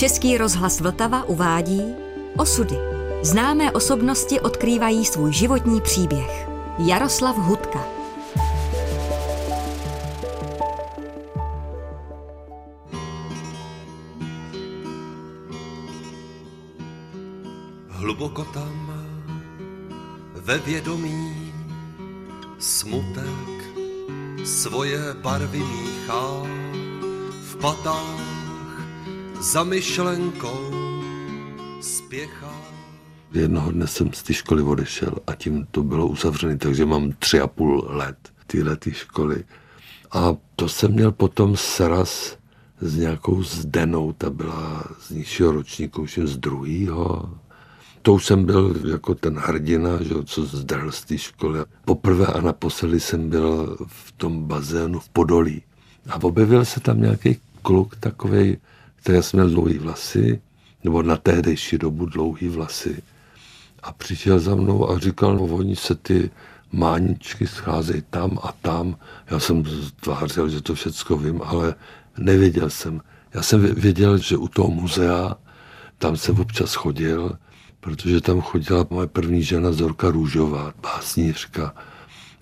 Český 0.00 0.38
rozhlas 0.38 0.80
Vltava 0.80 1.24
uvádí 1.24 1.82
Osudy. 2.36 2.76
Známé 3.22 3.72
osobnosti 3.72 4.40
odkrývají 4.40 5.04
svůj 5.04 5.32
životní 5.32 5.80
příběh. 5.80 6.48
Jaroslav 6.78 7.36
Hudka. 7.36 7.84
Hluboko 17.88 18.44
tam 18.44 19.04
ve 20.34 20.58
vědomí 20.58 21.52
smutek 22.58 23.74
svoje 24.44 25.14
barvy 25.22 25.58
míchá 25.58 26.42
v 27.42 27.56
patách 27.56 28.29
za 29.40 29.64
myšlenkou 29.64 30.70
spěchá. 31.80 32.54
Jednoho 33.32 33.72
dne 33.72 33.86
jsem 33.86 34.12
z 34.12 34.22
té 34.22 34.34
školy 34.34 34.62
odešel 34.62 35.14
a 35.26 35.34
tím 35.34 35.66
to 35.70 35.82
bylo 35.82 36.06
uzavřené, 36.06 36.58
takže 36.58 36.86
mám 36.86 37.12
tři 37.18 37.40
a 37.40 37.46
půl 37.46 37.84
let 37.88 38.16
tyhle 38.46 38.76
ty 38.76 38.92
školy. 38.92 39.44
A 40.12 40.36
to 40.56 40.68
jsem 40.68 40.92
měl 40.92 41.12
potom 41.12 41.56
sraz 41.56 42.36
s 42.80 42.96
nějakou 42.96 43.42
zdenou, 43.42 44.12
ta 44.12 44.30
byla 44.30 44.84
z 45.00 45.10
nižšího 45.10 45.52
ročníku, 45.52 46.02
už 46.02 46.18
z 46.24 46.36
druhého. 46.36 47.30
To 48.02 48.14
už 48.14 48.26
jsem 48.26 48.44
byl 48.44 48.74
jako 48.90 49.14
ten 49.14 49.38
hrdina, 49.38 50.02
že, 50.02 50.14
co 50.24 50.44
zdrhl 50.44 50.92
z 50.92 51.04
té 51.04 51.18
školy. 51.18 51.60
Poprvé 51.84 52.26
a 52.26 52.40
naposledy 52.40 53.00
jsem 53.00 53.28
byl 53.28 53.76
v 53.86 54.12
tom 54.12 54.44
bazénu 54.44 55.00
v 55.00 55.08
Podolí. 55.08 55.62
A 56.10 56.22
objevil 56.22 56.64
se 56.64 56.80
tam 56.80 57.00
nějaký 57.00 57.38
kluk 57.62 57.96
takový, 57.96 58.56
který 59.02 59.22
jsem 59.22 59.40
měl 59.40 59.50
dlouhý 59.50 59.78
vlasy, 59.78 60.40
nebo 60.84 61.02
na 61.02 61.16
tehdejší 61.16 61.78
dobu 61.78 62.06
dlouhý 62.06 62.48
vlasy. 62.48 63.02
A 63.82 63.92
přišel 63.92 64.38
za 64.38 64.54
mnou 64.54 64.90
a 64.90 64.98
říkal, 64.98 65.34
no, 65.36 65.42
oni 65.44 65.76
se 65.76 65.94
ty 65.94 66.30
máničky 66.72 67.46
scházejí 67.46 68.02
tam 68.10 68.38
a 68.42 68.52
tam. 68.62 68.96
Já 69.30 69.40
jsem 69.40 69.64
tvářil, 70.00 70.48
že 70.48 70.60
to 70.60 70.74
všecko 70.74 71.16
vím, 71.16 71.42
ale 71.44 71.74
nevěděl 72.18 72.70
jsem. 72.70 73.00
Já 73.34 73.42
jsem 73.42 73.74
věděl, 73.74 74.18
že 74.18 74.36
u 74.36 74.48
toho 74.48 74.70
muzea, 74.70 75.36
tam 75.98 76.16
jsem 76.16 76.40
občas 76.40 76.74
chodil, 76.74 77.38
protože 77.80 78.20
tam 78.20 78.40
chodila 78.40 78.86
moje 78.90 79.06
první 79.06 79.42
žena 79.42 79.72
Zorka 79.72 80.10
Růžová, 80.10 80.72
básnířka. 80.82 81.74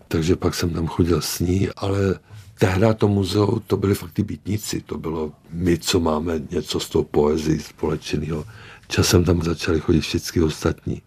Takže 0.09 0.37
pak 0.37 0.55
jsem 0.55 0.70
tam 0.70 0.87
chodil 0.87 1.20
s 1.20 1.41
ní, 1.41 1.69
ale 1.77 2.19
tehdy 2.59 2.87
to 2.97 3.09
muzeu, 3.09 3.62
to 3.67 3.77
byly 3.77 3.95
fakt 3.95 4.12
ty 4.12 4.23
bytníci, 4.23 4.81
to 4.81 4.98
bylo 4.98 5.33
my, 5.51 5.78
co 5.78 6.01
máme 6.01 6.41
něco 6.51 6.81
z 6.81 6.89
toho 6.89 7.05
poezii 7.05 7.61
společného. 7.61 8.45
Časem 8.89 9.25
tam 9.25 9.42
začali 9.42 9.81
chodit 9.81 10.00
všichni 10.00 10.42
ostatní. 10.42 11.03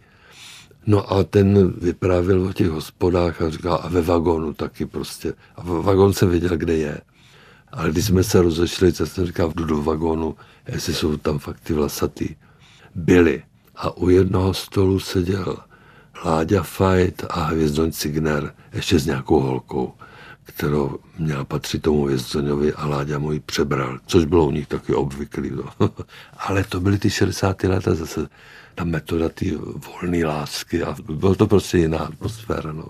No 0.88 1.14
a 1.14 1.24
ten 1.24 1.74
vyprávěl 1.78 2.44
o 2.44 2.54
těch 2.54 2.70
hospodách 2.70 3.42
a 3.42 3.50
říkal, 3.50 3.80
a 3.84 3.88
ve 3.88 4.02
vagónu 4.02 4.54
taky 4.54 4.86
prostě. 4.86 5.34
A 5.56 5.64
vagón 5.64 6.14
jsem 6.14 6.30
věděl, 6.30 6.58
kde 6.58 6.78
je. 6.78 7.02
Ale 7.72 7.90
když 7.90 8.06
jsme 8.06 8.24
se 8.24 8.42
rozešli, 8.42 8.94
tak 8.94 9.08
jsem 9.08 9.26
říkal, 9.26 9.54
jdu 9.56 9.66
do 9.66 9.82
vagónu, 9.82 10.36
jestli 10.68 10.94
jsou 10.94 11.18
tam 11.18 11.40
fakt 11.40 11.60
ty 11.60 11.74
vlasatý. 11.74 12.30
Byli. 12.96 13.44
A 13.76 13.98
u 13.98 14.10
jednoho 14.10 14.54
stolu 14.54 15.00
seděl 15.00 15.58
Láďa 16.26 16.64
Fajt 16.64 17.26
a 17.30 17.44
Hvězdoň 17.44 17.92
Signer, 17.92 18.54
ještě 18.74 19.00
s 19.00 19.06
nějakou 19.06 19.40
holkou, 19.40 19.94
kterou 20.44 20.98
měla 21.20 21.46
patřit 21.46 21.82
tomu 21.82 22.06
Hvězdoňovi 22.06 22.74
a 22.74 22.88
Láďa 22.88 23.20
mu 23.20 23.32
ji 23.32 23.40
přebral, 23.40 24.00
což 24.06 24.26
bylo 24.26 24.48
u 24.48 24.52
nich 24.52 24.68
taky 24.68 24.94
obvyklý. 24.94 25.52
No. 25.52 25.90
Ale 26.38 26.64
to 26.64 26.80
byly 26.80 26.98
ty 26.98 27.10
60. 27.10 27.64
léta 27.64 27.96
zase 27.96 28.28
ta 28.76 28.84
metoda 28.84 29.30
ty 29.30 29.56
volné 29.56 30.26
lásky 30.26 30.84
a 30.84 30.96
bylo 31.14 31.36
to 31.36 31.48
prostě 31.48 31.78
jiná 31.78 32.00
atmosféra. 32.00 32.72
No. 32.72 32.86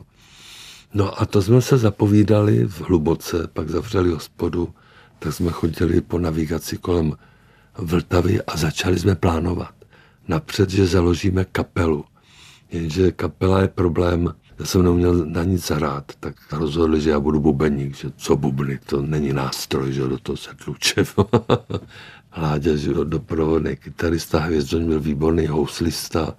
no 0.94 1.22
a 1.22 1.26
to 1.26 1.42
jsme 1.42 1.62
se 1.62 1.78
zapovídali 1.78 2.66
v 2.66 2.82
hluboce, 2.82 3.48
pak 3.54 3.70
zavřeli 3.70 4.10
hospodu, 4.10 4.74
tak 5.20 5.34
jsme 5.34 5.52
chodili 5.52 6.02
po 6.02 6.20
navigaci 6.20 6.78
kolem 6.78 7.14
Vltavy 7.78 8.42
a 8.42 8.58
začali 8.58 9.00
jsme 9.00 9.16
plánovat 9.16 9.82
napřed, 10.28 10.70
že 10.70 10.86
založíme 10.86 11.46
kapelu. 11.46 12.06
Jenže 12.72 13.12
kapela 13.12 13.62
je 13.62 13.68
problém, 13.68 14.34
já 14.62 14.68
jsem 14.68 14.84
neuměl 14.84 15.26
na 15.26 15.44
nic 15.44 15.70
hrát, 15.70 16.12
tak 16.20 16.36
rozhodli, 16.52 17.02
že 17.02 17.10
já 17.10 17.20
budu 17.20 17.40
bubeník, 17.40 17.96
že 17.96 18.12
co 18.18 18.36
bubny, 18.36 18.80
to 18.86 19.02
není 19.02 19.34
nástroj, 19.34 19.94
že 19.94 20.02
do 20.02 20.18
toho 20.18 20.38
se 20.38 20.50
tluče. 20.64 21.04
Hláďa, 22.30 22.76
že 22.76 22.94
doprovodný 22.94 23.76
kytarista, 23.76 24.40
Hvězdoň 24.40 24.86
byl 24.86 25.00
výborný 25.00 25.48
houslista, 25.48 26.36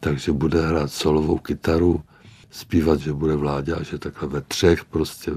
takže 0.00 0.32
bude 0.32 0.66
hrát 0.66 0.92
solovou 0.92 1.38
kytaru, 1.38 2.02
zpívat, 2.50 3.00
že 3.00 3.12
bude 3.12 3.36
vládě 3.36 3.74
a 3.74 3.82
že 3.82 3.98
takhle 3.98 4.28
ve 4.28 4.40
třech 4.40 4.84
prostě. 4.84 5.32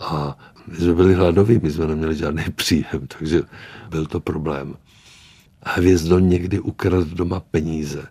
A 0.00 0.38
my 0.66 0.76
jsme 0.76 0.94
byli 0.94 1.14
hladoví, 1.14 1.60
my 1.62 1.70
jsme 1.70 1.86
neměli 1.86 2.16
žádný 2.16 2.44
příjem, 2.54 3.06
takže 3.18 3.42
byl 3.88 4.06
to 4.06 4.20
problém. 4.20 4.76
Hvězdo 5.66 6.18
někdy 6.18 6.60
ukradl 6.60 7.04
doma 7.04 7.40
peníze. 7.40 8.06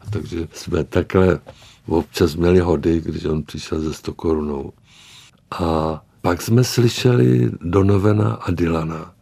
A 0.00 0.10
takže 0.10 0.48
jsme 0.52 0.84
takhle 0.84 1.40
občas 1.96 2.34
měli 2.34 2.58
hody, 2.60 3.00
když 3.00 3.24
on 3.24 3.42
přišel 3.42 3.80
ze 3.80 3.94
100 3.94 4.14
korunou. 4.14 4.72
A 5.50 6.02
pak 6.22 6.42
jsme 6.42 6.64
slyšeli 6.64 7.50
Donovena 7.60 8.32
a 8.32 8.50
Dylana. 8.50 9.14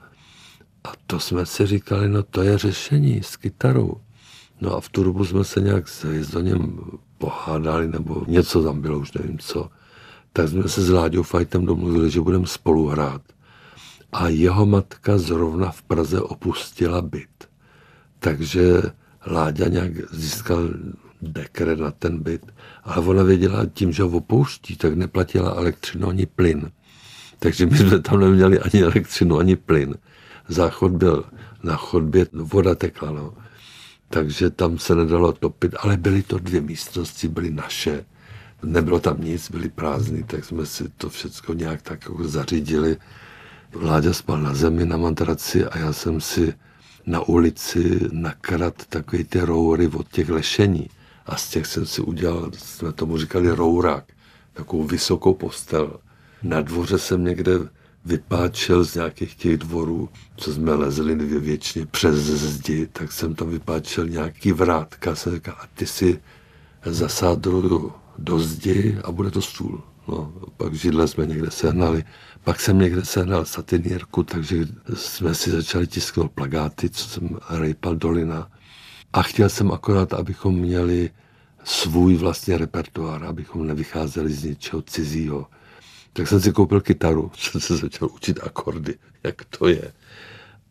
A 0.84 0.92
to 1.06 1.20
jsme 1.20 1.46
si 1.46 1.66
říkali, 1.66 2.08
no 2.08 2.22
to 2.22 2.42
je 2.42 2.58
řešení 2.58 3.22
s 3.22 3.36
kytarou. 3.36 3.96
No 4.60 4.76
a 4.76 4.80
v 4.80 4.88
tu 4.88 5.04
dobu 5.04 5.24
jsme 5.24 5.44
se 5.44 5.60
nějak 5.60 5.88
s 5.88 6.04
Hvězdoněm 6.04 6.80
pohádali, 7.18 7.88
nebo 7.88 8.24
něco 8.26 8.62
tam 8.62 8.80
bylo, 8.80 8.98
už 8.98 9.12
nevím 9.12 9.38
co. 9.38 9.68
Tak 10.32 10.48
jsme 10.48 10.68
se 10.68 10.82
s 10.82 10.90
Láďou 10.90 11.22
Fajtem 11.22 11.66
domluvili, 11.66 12.10
že 12.10 12.20
budeme 12.20 12.46
spolu 12.46 12.86
hrát. 12.86 13.22
A 14.12 14.28
jeho 14.28 14.66
matka 14.66 15.18
zrovna 15.18 15.70
v 15.70 15.82
Praze 15.82 16.20
opustila 16.20 17.02
byt. 17.02 17.48
Takže 18.18 18.82
Láďa 19.26 19.68
nějak 19.68 19.92
získal 20.14 20.68
dekret 21.22 21.78
na 21.78 21.90
ten 21.90 22.18
byt, 22.22 22.46
ale 22.84 23.06
ona 23.06 23.22
věděla 23.22 23.66
tím, 23.66 23.92
že 23.92 24.02
ho 24.02 24.08
opouští, 24.08 24.76
tak 24.76 24.94
neplatila 24.94 25.54
elektřinu 25.54 26.08
ani 26.08 26.26
plyn. 26.26 26.70
Takže 27.38 27.66
my 27.66 27.78
jsme 27.78 27.98
tam 27.98 28.20
neměli 28.20 28.60
ani 28.60 28.82
elektřinu, 28.82 29.38
ani 29.38 29.56
plyn. 29.56 29.94
Záchod 30.48 30.92
byl 30.92 31.24
na 31.62 31.76
chodbě, 31.76 32.26
voda 32.32 32.74
tekla, 32.74 33.10
no. 33.10 33.34
Takže 34.08 34.50
tam 34.50 34.78
se 34.78 34.94
nedalo 34.94 35.32
topit, 35.32 35.74
ale 35.78 35.96
byly 35.96 36.22
to 36.22 36.38
dvě 36.38 36.60
místnosti, 36.60 37.28
byly 37.28 37.50
naše. 37.50 38.04
Nebylo 38.62 39.00
tam 39.00 39.20
nic, 39.20 39.50
byly 39.50 39.68
prázdný, 39.68 40.22
tak 40.22 40.44
jsme 40.44 40.66
si 40.66 40.88
to 40.88 41.08
všechno 41.08 41.54
nějak 41.54 41.82
tak 41.82 42.04
jako 42.08 42.28
zařídili. 42.28 42.96
Vláďa 43.72 44.12
spal 44.12 44.40
na 44.40 44.54
zemi 44.54 44.86
na 44.86 44.96
matraci 44.96 45.66
a 45.66 45.78
já 45.78 45.92
jsem 45.92 46.20
si 46.20 46.54
na 47.06 47.20
ulici 47.20 48.00
nakrát 48.12 48.86
takový 48.86 49.24
ty 49.24 49.40
roury 49.40 49.88
od 49.88 50.08
těch 50.08 50.28
lešení. 50.28 50.88
A 51.26 51.36
z 51.36 51.48
těch 51.48 51.66
jsem 51.66 51.86
si 51.86 52.00
udělal, 52.02 52.50
jsme 52.58 52.92
tomu 52.92 53.18
říkali 53.18 53.50
rourák, 53.50 54.04
takovou 54.52 54.84
vysokou 54.84 55.34
postel. 55.34 56.00
Na 56.42 56.60
dvoře 56.60 56.98
jsem 56.98 57.24
někde 57.24 57.52
vypáčel 58.04 58.84
z 58.84 58.94
nějakých 58.94 59.34
těch 59.34 59.58
dvorů, 59.58 60.08
co 60.36 60.52
jsme 60.52 60.74
lezli 60.74 61.14
většině 61.14 61.86
přes 61.86 62.16
zdi, 62.16 62.88
tak 62.92 63.12
jsem 63.12 63.34
tam 63.34 63.50
vypáčel 63.50 64.08
nějaký 64.08 64.52
vrátka. 64.52 65.14
Jsem 65.16 65.34
říkal, 65.34 65.54
a 65.60 65.66
ty 65.74 65.86
si 65.86 66.20
zasádru 66.84 67.92
do 68.18 68.38
zdi 68.38 68.98
a 69.04 69.12
bude 69.12 69.30
to 69.30 69.42
stůl. 69.42 69.82
No, 70.08 70.32
pak 70.56 70.74
židle 70.74 71.08
jsme 71.08 71.26
někde 71.26 71.50
sehnali. 71.50 72.04
Pak 72.44 72.60
jsem 72.60 72.78
někde 72.78 73.04
sehnal 73.04 73.44
satinírku, 73.44 74.22
takže 74.22 74.66
jsme 74.94 75.34
si 75.34 75.50
začali 75.50 75.86
tisknout 75.86 76.32
plagáty, 76.32 76.90
co 76.90 77.08
jsem 77.08 77.38
rejpal 77.50 77.96
dolina. 77.96 78.50
A 79.16 79.22
chtěl 79.22 79.48
jsem 79.48 79.72
akorát, 79.72 80.14
abychom 80.14 80.54
měli 80.54 81.10
svůj 81.64 82.16
vlastně 82.16 82.58
repertoár, 82.58 83.24
abychom 83.24 83.66
nevycházeli 83.66 84.32
z 84.32 84.44
něčeho 84.44 84.82
cizího. 84.82 85.46
Tak 86.12 86.28
jsem 86.28 86.40
si 86.40 86.52
koupil 86.52 86.80
kytaru, 86.80 87.30
jsem 87.36 87.60
se 87.60 87.76
začal 87.76 88.08
učit 88.14 88.40
akordy, 88.42 88.94
jak 89.22 89.44
to 89.44 89.68
je. 89.68 89.92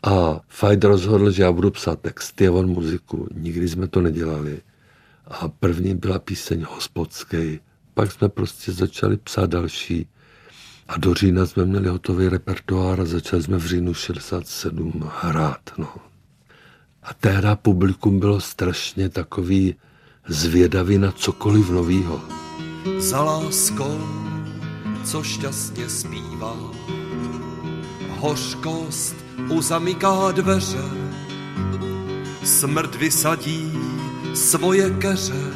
A 0.03 0.39
Fajt 0.47 0.83
rozhodl, 0.83 1.31
že 1.31 1.43
já 1.43 1.51
budu 1.51 1.71
psát 1.71 1.99
texty 1.99 2.47
a 2.47 2.51
on 2.51 2.67
muziku. 2.69 3.27
Nikdy 3.33 3.69
jsme 3.69 3.87
to 3.87 4.01
nedělali. 4.01 4.61
A 5.27 5.47
první 5.47 5.95
byla 5.95 6.19
píseň 6.19 6.65
hospodský, 6.69 7.59
pak 7.93 8.11
jsme 8.11 8.29
prostě 8.29 8.71
začali 8.71 9.17
psát 9.17 9.49
další. 9.49 10.07
A 10.87 10.97
do 10.97 11.13
října 11.13 11.45
jsme 11.45 11.65
měli 11.65 11.87
hotový 11.87 12.29
repertoár 12.29 13.01
a 13.01 13.05
začali 13.05 13.43
jsme 13.43 13.57
v 13.57 13.65
říjnu 13.65 13.93
67 13.93 15.11
hrát. 15.21 15.61
No. 15.77 16.14
A 17.05 17.13
tehdy 17.13 17.47
publikum 17.61 18.19
bylo 18.19 18.41
strašně 18.41 19.09
takový 19.09 19.75
zvědavý 20.27 20.97
na 20.97 21.11
cokoliv 21.11 21.69
novýho. 21.69 22.21
Za 22.97 23.23
láskou, 23.23 23.99
co 25.03 25.23
šťastně 25.23 25.89
zpívá, 25.89 26.55
hořkost 28.19 29.15
uzamyká 29.49 30.31
dveře, 30.31 30.83
Smrt 32.43 32.95
vysadí 32.95 33.71
svoje 34.33 34.89
keře 34.89 35.53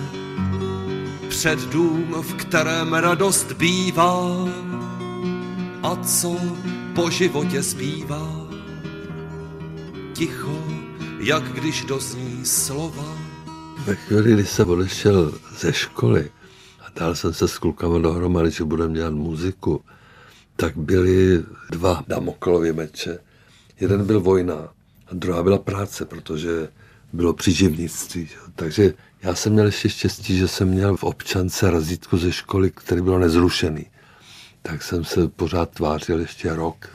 před 1.30 1.60
dům, 1.60 2.16
v 2.22 2.34
kterém 2.34 2.94
radost 2.94 3.52
bývá 3.52 4.48
a 5.84 5.96
co 5.96 6.36
po 6.96 7.10
životě 7.10 7.64
zbývá. 7.64 8.48
Ticho, 10.14 10.69
jak 11.20 11.44
když 11.44 11.84
dozní 11.84 12.46
slova. 12.46 13.18
Ve 13.86 13.96
chvíli, 13.96 14.34
kdy 14.34 14.46
jsem 14.46 14.70
odešel 14.70 15.34
ze 15.58 15.74
školy 15.74 16.32
a 16.80 17.00
dal 17.00 17.16
jsem 17.16 17.34
se 17.34 17.48
s 17.48 17.58
klukama 17.58 18.00
dohromady, 18.00 18.52
že 18.52 18.64
budeme 18.64 18.94
dělat 18.94 19.14
muziku, 19.14 19.84
tak 20.56 20.78
byly 20.78 21.44
dva 21.70 22.04
Damoklovy 22.08 22.74
meče. 22.74 23.20
Jeden 23.80 24.06
byl 24.06 24.22
vojna 24.22 24.56
a 25.08 25.12
druhá 25.12 25.44
byla 25.44 25.58
práce, 25.58 26.06
protože 26.06 26.70
bylo 27.14 27.34
příživnictví. 27.34 28.30
Takže 28.56 28.94
já 29.24 29.36
jsem 29.36 29.54
měl 29.54 29.66
ještě 29.66 29.90
štěstí, 29.90 30.38
že 30.38 30.48
jsem 30.48 30.68
měl 30.68 30.98
v 30.98 31.04
občance 31.04 31.72
razítku 31.72 32.18
ze 32.18 32.32
školy, 32.32 32.72
který 32.72 33.02
bylo 33.02 33.20
nezrušený. 33.20 33.86
Tak 34.62 34.84
jsem 34.84 35.04
se 35.04 35.28
pořád 35.28 35.70
tvářil 35.70 36.20
ještě 36.20 36.56
rok, 36.56 36.90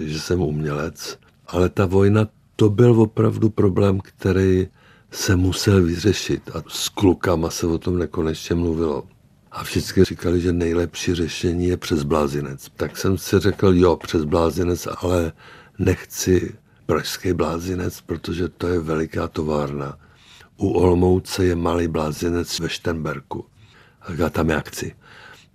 že 0.00 0.20
jsem 0.20 0.40
umělec. 0.40 1.18
Ale 1.46 1.68
ta 1.68 1.86
vojna, 1.86 2.26
to 2.56 2.70
byl 2.70 3.00
opravdu 3.00 3.50
problém, 3.50 4.00
který 4.00 4.68
se 5.10 5.36
musel 5.36 5.82
vyřešit. 5.82 6.50
A 6.54 6.62
s 6.68 6.88
klukama 6.88 7.50
se 7.50 7.66
o 7.66 7.78
tom 7.78 7.98
nekonečně 7.98 8.54
mluvilo. 8.54 9.04
A 9.52 9.64
všichni 9.64 10.04
říkali, 10.04 10.40
že 10.40 10.52
nejlepší 10.52 11.14
řešení 11.14 11.66
je 11.66 11.76
přes 11.76 12.02
blázinec. 12.02 12.70
Tak 12.76 12.96
jsem 12.96 13.18
si 13.18 13.38
řekl, 13.38 13.74
jo, 13.74 13.96
přes 13.96 14.24
blázinec, 14.24 14.88
ale 14.96 15.32
nechci 15.78 16.54
pražský 16.86 17.32
blázinec, 17.32 18.00
protože 18.00 18.48
to 18.48 18.68
je 18.68 18.78
veliká 18.78 19.28
továrna. 19.28 19.98
U 20.56 20.68
Olmouce 20.68 21.44
je 21.44 21.56
malý 21.56 21.88
blázinec 21.88 22.60
ve 22.60 22.68
Štenberku. 22.68 23.46
A 24.00 24.12
já 24.12 24.30
tam 24.30 24.50
je 24.50 24.56
akci. 24.56 24.96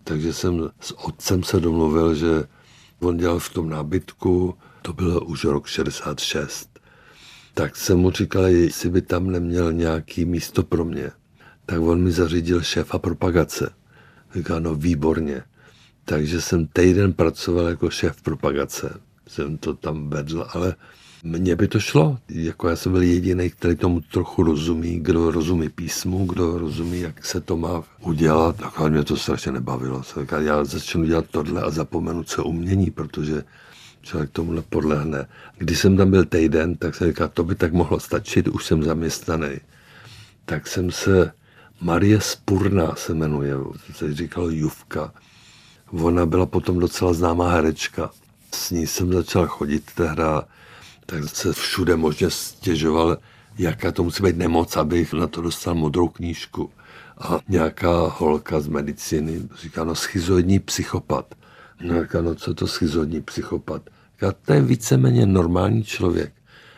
Takže 0.04 0.34
jsem 0.34 0.70
s 0.80 1.06
otcem 1.06 1.44
se 1.44 1.60
domluvil, 1.60 2.16
že 2.16 2.44
on 3.00 3.18
dělal 3.18 3.40
v 3.40 3.50
tom 3.50 3.70
nábytku, 3.70 4.56
to 4.82 4.94
bylo 4.94 5.22
už 5.22 5.44
rok 5.44 5.68
66. 5.68 6.69
Tak 7.60 7.76
jsem 7.76 7.98
mu 7.98 8.12
říkal, 8.12 8.46
jestli 8.46 8.90
by 8.90 9.02
tam 9.02 9.32
neměl 9.32 9.74
nějaký 9.74 10.26
místo 10.26 10.64
pro 10.64 10.86
mě. 10.86 11.12
Tak 11.66 11.82
on 11.82 12.04
mi 12.04 12.12
zařídil 12.12 12.62
šéfa 12.62 13.00
propagace. 13.00 13.70
Říká, 14.36 14.60
no 14.60 14.76
výborně. 14.76 15.44
Takže 16.06 16.42
jsem 16.42 16.68
týden 16.68 17.14
pracoval 17.14 17.68
jako 17.68 17.90
šéf 17.90 18.22
propagace. 18.22 19.00
Jsem 19.28 19.58
to 19.58 19.74
tam 19.74 20.10
vedl, 20.10 20.48
ale 20.50 20.76
mně 21.24 21.56
by 21.56 21.68
to 21.68 21.80
šlo. 21.80 22.18
Jako 22.30 22.70
já 22.70 22.76
jsem 22.76 22.92
byl 22.92 23.02
jediný, 23.02 23.50
který 23.50 23.76
tomu 23.76 24.02
trochu 24.02 24.44
rozumí, 24.44 25.00
kdo 25.00 25.32
rozumí 25.32 25.70
písmu, 25.70 26.26
kdo 26.26 26.58
rozumí, 26.58 27.00
jak 27.00 27.26
se 27.26 27.42
to 27.42 27.58
má 27.58 27.84
udělat. 28.02 28.56
Tak 28.56 28.80
mě 28.90 29.04
to 29.04 29.18
strašně 29.18 29.52
nebavilo. 29.52 30.04
Já 30.40 30.64
začnu 30.66 31.06
dělat 31.06 31.26
tohle 31.32 31.62
a 31.62 31.70
zapomenu, 31.70 32.24
co 32.24 32.44
umění, 32.44 32.92
protože 32.92 33.44
člověk 34.02 34.30
tomu 34.30 34.52
nepodlehne. 34.52 35.28
Když 35.58 35.80
jsem 35.80 35.98
tam 35.98 36.12
byl 36.12 36.26
týden, 36.26 36.76
tak 36.76 36.96
jsem 36.96 37.08
říkal, 37.08 37.30
to 37.34 37.44
by 37.44 37.56
tak 37.56 37.74
mohlo 37.74 38.00
stačit, 38.00 38.48
už 38.48 38.66
jsem 38.66 38.84
zaměstnaný. 38.84 39.60
Tak 40.46 40.68
jsem 40.68 40.92
se, 40.92 41.32
Marie 41.82 42.22
Spurná 42.22 42.96
se 42.96 43.14
jmenuje, 43.14 43.54
se 43.94 44.14
říkal 44.14 44.52
Juvka. 44.52 45.14
Ona 45.92 46.26
byla 46.26 46.46
potom 46.46 46.80
docela 46.80 47.14
známá 47.14 47.52
herečka. 47.52 48.12
S 48.54 48.72
ní 48.72 48.88
jsem 48.88 49.14
začal 49.14 49.48
chodit 49.48 49.92
tehda 49.96 50.44
tak 51.10 51.30
se 51.30 51.54
všude 51.54 51.96
možně 51.96 52.30
stěžoval, 52.30 53.18
jaká 53.58 53.92
to 53.92 54.04
musí 54.04 54.24
být 54.24 54.38
nemoc, 54.38 54.78
abych 54.78 55.14
na 55.14 55.28
to 55.28 55.42
dostal 55.42 55.76
modrou 55.76 56.08
knížku. 56.08 56.72
A 57.18 57.40
nějaká 57.48 58.08
holka 58.08 58.60
z 58.60 58.68
medicíny 58.68 59.42
říká, 59.62 59.84
no 59.84 59.96
schizoidní 59.96 60.60
psychopat. 60.60 61.36
No 61.82 62.04
říká, 62.04 62.22
no 62.22 62.36
co 62.36 62.54
to 62.54 62.68
schizoidní 62.68 63.22
psychopat? 63.22 63.90
Říká, 64.14 64.32
to 64.32 64.54
je 64.54 64.62
víceméně 64.62 65.26
normální 65.26 65.84
člověk. 65.84 66.34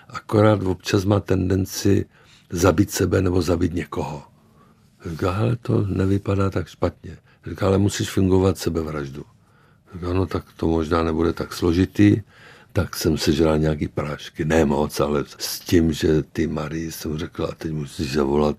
Akorát 0.10 0.64
občas 0.64 1.06
má 1.06 1.20
tendenci 1.20 2.06
zabít 2.50 2.92
sebe 2.92 3.22
nebo 3.22 3.42
zabít 3.42 3.74
někoho. 3.74 4.24
Říká, 5.06 5.34
ale 5.34 5.56
to 5.56 5.86
nevypadá 5.88 6.50
tak 6.50 6.68
špatně. 6.68 7.18
Říká, 7.50 7.68
ale 7.68 7.78
musíš 7.78 8.10
fungovat 8.10 8.58
sebevraždu. 8.58 9.26
Říká, 9.94 10.14
no 10.14 10.26
tak 10.26 10.46
to 10.58 10.68
možná 10.68 11.04
nebude 11.04 11.34
tak 11.34 11.54
složitý, 11.54 12.22
tak 12.74 12.96
jsem 12.96 13.18
si 13.18 13.34
žral 13.34 13.60
nějaký 13.60 13.88
prášky, 13.88 14.46
ne 14.46 14.66
moc, 14.66 15.00
ale 15.00 15.24
s 15.38 15.60
tím, 15.60 15.94
že 15.94 16.24
ty 16.24 16.48
Marii 16.48 16.92
jsem 16.92 17.18
řekl, 17.18 17.46
a 17.46 17.56
teď 17.56 17.72
musíš 17.72 18.14
zavolat 18.14 18.58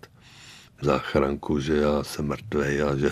záchranku, 0.82 1.60
že 1.60 1.76
já 1.76 2.04
jsem 2.04 2.26
mrtvý 2.26 2.80
a 2.82 2.96
že... 2.96 3.10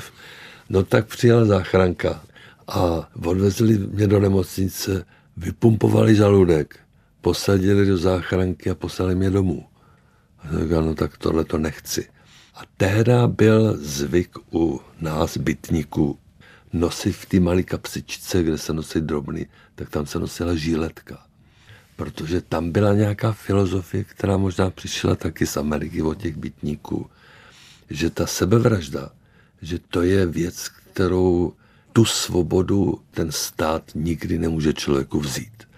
No 0.68 0.82
tak 0.82 1.06
přijela 1.06 1.44
záchranka 1.44 2.22
a 2.68 3.08
odvezli 3.24 3.78
mě 3.78 4.06
do 4.06 4.20
nemocnice, 4.20 5.04
vypumpovali 5.36 6.14
žaludek, 6.14 6.78
posadili 7.20 7.86
do 7.86 7.96
záchranky 7.96 8.70
a 8.70 8.74
poslali 8.74 9.14
mě 9.14 9.30
domů. 9.30 9.66
A 10.38 10.48
jsem 10.48 10.62
říkal, 10.62 10.84
no 10.84 10.94
tak 10.94 11.18
tohle 11.18 11.44
to 11.44 11.58
nechci. 11.58 12.08
A 12.54 12.60
tehda 12.76 13.26
byl 13.26 13.76
zvyk 13.76 14.38
u 14.52 14.80
nás, 15.00 15.36
bytníků, 15.36 16.18
nosit 16.72 17.12
v 17.12 17.26
té 17.26 17.40
malé 17.40 17.62
kapsičce, 17.62 18.42
kde 18.42 18.58
se 18.58 18.72
nosí 18.72 19.00
drobný, 19.00 19.46
tak 19.74 19.90
tam 19.90 20.06
se 20.06 20.18
nosila 20.18 20.54
žíletka. 20.54 21.26
Protože 21.96 22.40
tam 22.40 22.70
byla 22.70 22.94
nějaká 22.94 23.32
filozofie, 23.32 24.04
která 24.04 24.36
možná 24.36 24.70
přišla 24.70 25.16
taky 25.16 25.46
z 25.46 25.56
Ameriky 25.56 26.02
od 26.02 26.14
těch 26.14 26.36
bytníků, 26.36 27.10
že 27.90 28.10
ta 28.10 28.26
sebevražda, 28.26 29.10
že 29.62 29.78
to 29.78 30.02
je 30.02 30.26
věc, 30.26 30.68
kterou 30.68 31.52
tu 31.92 32.04
svobodu 32.04 33.00
ten 33.10 33.32
stát 33.32 33.82
nikdy 33.94 34.38
nemůže 34.38 34.72
člověku 34.72 35.20
vzít. 35.20 35.68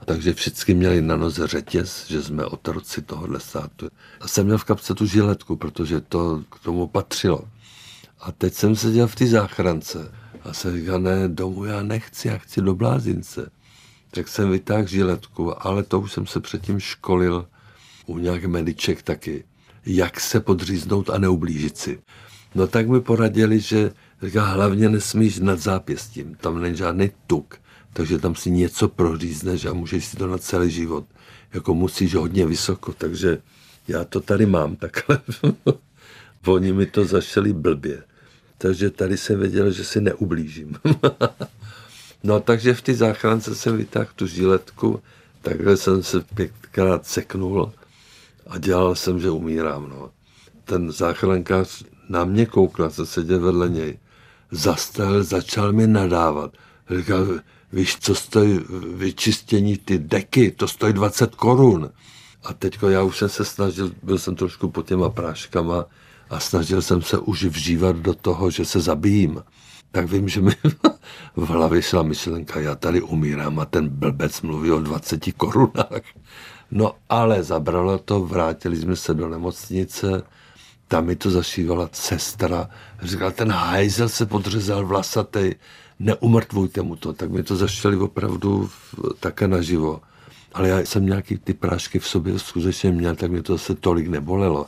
A 0.00 0.04
takže 0.04 0.34
všichni 0.34 0.74
měli 0.74 1.02
na 1.02 1.16
noze 1.16 1.46
řetěz, 1.46 2.06
že 2.08 2.22
jsme 2.22 2.44
otroci 2.44 3.02
tohohle 3.02 3.40
státu. 3.40 3.88
A 4.20 4.28
jsem 4.28 4.46
měl 4.46 4.58
v 4.58 4.64
kapce 4.64 4.94
tu 4.94 5.06
žiletku, 5.06 5.56
protože 5.56 6.00
to 6.00 6.42
k 6.50 6.58
tomu 6.58 6.86
patřilo. 6.86 7.44
A 8.20 8.32
teď 8.32 8.54
jsem 8.54 8.76
seděl 8.76 9.06
v 9.06 9.14
té 9.14 9.26
záchrance 9.26 10.12
a 10.44 10.52
jsem 10.52 10.78
říkal, 10.78 11.00
ne, 11.00 11.28
domů 11.28 11.64
já 11.64 11.82
nechci, 11.82 12.28
já 12.28 12.38
chci 12.38 12.60
do 12.60 12.74
blázince. 12.74 13.50
Tak 14.10 14.28
jsem 14.28 14.50
vytáhl 14.50 14.86
žiletku, 14.86 15.66
ale 15.66 15.82
to 15.82 16.00
už 16.00 16.12
jsem 16.12 16.26
se 16.26 16.40
předtím 16.40 16.80
školil 16.80 17.46
u 18.06 18.18
nějakých 18.18 18.48
mediček 18.48 19.02
taky, 19.02 19.44
jak 19.86 20.20
se 20.20 20.40
podříznout 20.40 21.10
a 21.10 21.18
neublížit 21.18 21.78
si. 21.78 22.02
No 22.54 22.66
tak 22.66 22.88
mi 22.88 23.00
poradili, 23.00 23.60
že 23.60 23.90
říká, 24.22 24.44
hlavně 24.44 24.88
nesmíš 24.88 25.38
nad 25.38 25.58
zápěstím, 25.58 26.34
tam 26.34 26.60
není 26.60 26.76
žádný 26.76 27.10
tuk, 27.26 27.58
takže 27.92 28.18
tam 28.18 28.34
si 28.34 28.50
něco 28.50 28.88
prořízneš 28.88 29.64
a 29.64 29.72
můžeš 29.72 30.04
si 30.04 30.16
to 30.16 30.26
na 30.26 30.38
celý 30.38 30.70
život. 30.70 31.04
Jako 31.54 31.74
musíš 31.74 32.14
hodně 32.14 32.46
vysoko, 32.46 32.92
takže 32.92 33.38
já 33.88 34.04
to 34.04 34.20
tady 34.20 34.46
mám 34.46 34.76
takhle. 34.76 35.20
Oni 36.46 36.72
mi 36.72 36.86
to 36.86 37.04
zašeli 37.04 37.52
blbě 37.52 38.02
takže 38.62 38.90
tady 38.90 39.16
jsem 39.16 39.40
věděl, 39.40 39.70
že 39.70 39.84
si 39.84 40.00
neublížím. 40.00 40.76
no 42.24 42.40
takže 42.40 42.74
v 42.74 42.82
té 42.82 42.94
záchrance 42.94 43.54
jsem 43.54 43.76
vytáhl 43.76 44.08
tu 44.16 44.26
žiletku, 44.26 45.02
takhle 45.42 45.76
jsem 45.76 46.02
se 46.02 46.20
pětkrát 46.20 47.06
seknul 47.06 47.72
a 48.46 48.58
dělal 48.58 48.94
jsem, 48.94 49.20
že 49.20 49.30
umírám. 49.30 49.88
No. 49.88 50.10
Ten 50.64 50.92
záchrankář 50.92 51.84
na 52.08 52.24
mě 52.24 52.46
koukal, 52.46 52.90
se 52.90 53.06
seděl 53.06 53.40
vedle 53.40 53.68
něj, 53.68 53.98
zastavil, 54.52 55.24
začal 55.24 55.72
mi 55.72 55.86
nadávat. 55.86 56.52
Říkal, 56.96 57.26
víš, 57.72 57.98
co 58.00 58.14
stojí 58.14 58.60
vyčistění 58.94 59.76
ty 59.76 59.98
deky, 59.98 60.50
to 60.50 60.68
stojí 60.68 60.92
20 60.92 61.34
korun. 61.34 61.90
A 62.44 62.52
teďko 62.52 62.88
já 62.88 63.02
už 63.02 63.18
jsem 63.18 63.28
se 63.28 63.44
snažil, 63.44 63.90
byl 64.02 64.18
jsem 64.18 64.36
trošku 64.36 64.68
pod 64.68 64.86
těma 64.86 65.08
práškama, 65.08 65.84
a 66.32 66.40
snažil 66.40 66.82
jsem 66.82 67.02
se 67.02 67.18
už 67.18 67.44
vžívat 67.44 67.96
do 67.96 68.14
toho, 68.14 68.50
že 68.50 68.64
se 68.64 68.80
zabijím. 68.80 69.42
Tak 69.90 70.10
vím, 70.10 70.28
že 70.28 70.40
mi 70.40 70.52
v 71.36 71.48
hlavě 71.48 71.82
šla 71.82 72.02
myšlenka, 72.02 72.60
já 72.60 72.74
tady 72.74 73.02
umírám 73.02 73.58
a 73.58 73.64
ten 73.64 73.88
blbec 73.88 74.42
mluví 74.42 74.70
o 74.70 74.80
20 74.80 75.32
korunách. 75.36 76.02
No 76.70 76.94
ale 77.08 77.42
zabralo 77.42 77.98
to, 77.98 78.20
vrátili 78.20 78.76
jsme 78.76 78.96
se 78.96 79.14
do 79.14 79.28
nemocnice, 79.28 80.22
tam 80.92 81.06
mi 81.06 81.16
to 81.16 81.30
zašívala 81.30 81.88
sestra, 81.92 82.68
říkala, 83.02 83.30
ten 83.30 83.50
hajzel 83.52 84.08
se 84.08 84.26
podřezal 84.26 84.86
vlasatej, 84.86 85.54
neumrtvujte 85.98 86.82
mu 86.82 86.96
to, 86.96 87.12
tak 87.12 87.30
mi 87.30 87.42
to 87.42 87.56
zašili 87.56 87.96
opravdu 87.96 88.70
také 89.20 89.48
naživo. 89.48 90.00
Ale 90.52 90.68
já 90.68 90.78
jsem 90.78 91.06
nějaký 91.06 91.38
ty 91.38 91.54
prášky 91.54 91.98
v 91.98 92.06
sobě 92.06 92.38
skutečně 92.38 92.92
měl, 92.92 93.16
tak 93.16 93.30
mě 93.30 93.42
to 93.42 93.52
zase 93.52 93.74
tolik 93.74 94.08
nebolelo. 94.08 94.66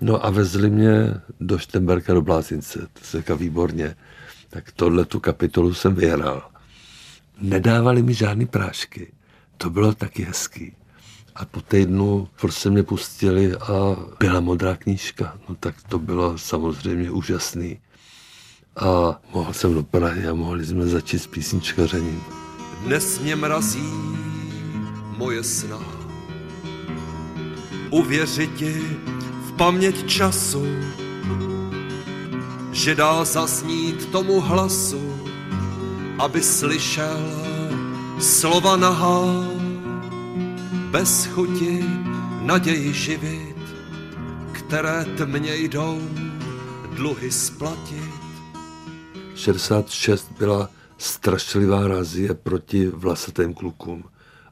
No 0.00 0.26
a 0.26 0.30
vezli 0.30 0.70
mě 0.70 1.14
do 1.40 1.58
Štemberka 1.58 2.14
do 2.14 2.22
Blázince, 2.22 2.78
to 2.78 3.04
se 3.04 3.36
výborně. 3.36 3.96
Tak 4.50 4.72
tohle 4.72 5.04
tu 5.04 5.20
kapitolu 5.20 5.74
jsem 5.74 5.94
vyhrál. 5.94 6.50
Nedávali 7.40 8.02
mi 8.02 8.14
žádný 8.14 8.46
prášky. 8.46 9.12
To 9.56 9.70
bylo 9.70 9.94
taky 9.94 10.22
hezký. 10.22 10.76
A 11.38 11.44
po 11.44 11.60
týdnu 11.60 12.28
prostě 12.40 12.70
mě 12.70 12.82
pustili 12.82 13.56
a 13.56 13.96
byla 14.18 14.40
modrá 14.40 14.76
knížka. 14.76 15.38
No 15.48 15.54
tak 15.60 15.74
to 15.88 15.98
bylo 15.98 16.38
samozřejmě 16.38 17.10
úžasný. 17.10 17.78
A 18.76 19.20
mohl 19.34 19.52
jsem 19.52 19.74
do 19.74 19.82
Prahy 19.82 20.28
a 20.28 20.34
mohli 20.34 20.66
jsme 20.66 20.86
začít 20.86 21.18
s 21.18 21.26
písničkařením. 21.26 22.22
Dnes 22.84 23.20
mě 23.20 23.36
mrazí 23.36 23.88
moje 25.16 25.44
sna. 25.44 25.78
Uvěřit 27.90 28.54
ti 28.54 28.82
v 29.46 29.52
paměť 29.52 30.06
času, 30.06 30.66
že 32.72 32.94
dá 32.94 33.24
zasnít 33.24 34.06
tomu 34.06 34.40
hlasu, 34.40 35.14
aby 36.18 36.42
slyšel 36.42 37.20
slova 38.20 38.76
nahá, 38.76 39.57
bez 40.90 41.26
chuti 41.26 41.84
naději 42.42 42.92
živit, 42.92 43.56
které 44.52 45.04
tmě 45.04 45.56
jdou 45.56 46.00
dluhy 46.96 47.30
splatit. 47.30 48.12
66 49.34 50.32
byla 50.38 50.70
strašlivá 50.98 51.88
razie 51.88 52.34
proti 52.34 52.86
vlasatým 52.86 53.54
klukům. 53.54 54.04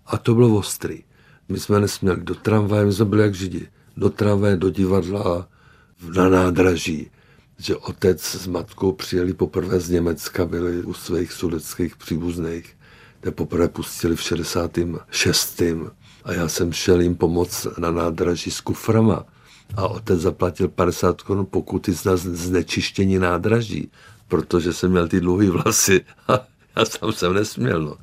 A 0.07 0.19
to 0.19 0.35
bylo 0.35 0.57
ostrý. 0.57 1.03
My 1.49 1.61
jsme 1.61 1.81
nesměli 1.81 2.21
do 2.21 2.35
tramvaje, 2.35 2.85
my 2.85 2.93
jsme 2.93 3.05
byli 3.05 3.23
jak 3.23 3.35
židi. 3.35 3.69
Do 3.97 4.11
tramvaje, 4.11 4.57
do 4.57 4.71
divadla 4.71 5.23
a 5.23 5.47
na 6.17 6.29
nádraží. 6.29 7.11
Že 7.59 7.77
otec 7.77 8.23
s 8.23 8.47
matkou 8.47 8.93
přijeli 8.93 9.33
poprvé 9.33 9.81
z 9.81 9.91
Německa, 9.91 10.45
byli 10.45 10.83
u 10.83 10.95
svých 10.95 11.33
sudeckých 11.33 11.97
příbuzných, 11.97 12.77
kde 13.21 13.31
poprvé 13.31 13.69
pustili 13.69 14.17
v 14.17 14.23
66. 14.23 15.63
A 16.27 16.33
já 16.33 16.49
jsem 16.49 16.73
šel 16.73 17.01
jim 17.01 17.15
pomoct 17.15 17.67
na 17.79 17.91
nádraží 17.91 18.51
s 18.51 18.61
kuframa. 18.61 19.25
A 19.77 19.89
otec 19.89 20.21
zaplatil 20.21 20.69
50 20.69 21.23
korun 21.23 21.47
pokuty 21.51 21.93
za 21.93 22.17
znečištění 22.17 23.19
nádraží, 23.19 23.91
protože 24.29 24.73
jsem 24.73 24.91
měl 24.91 25.09
ty 25.09 25.21
dlouhé 25.21 25.51
vlasy. 25.51 26.05
A 26.29 26.41
já 26.77 26.85
sám 26.85 27.13
jsem 27.13 27.35
nesměl. 27.35 27.81
No 27.81 27.97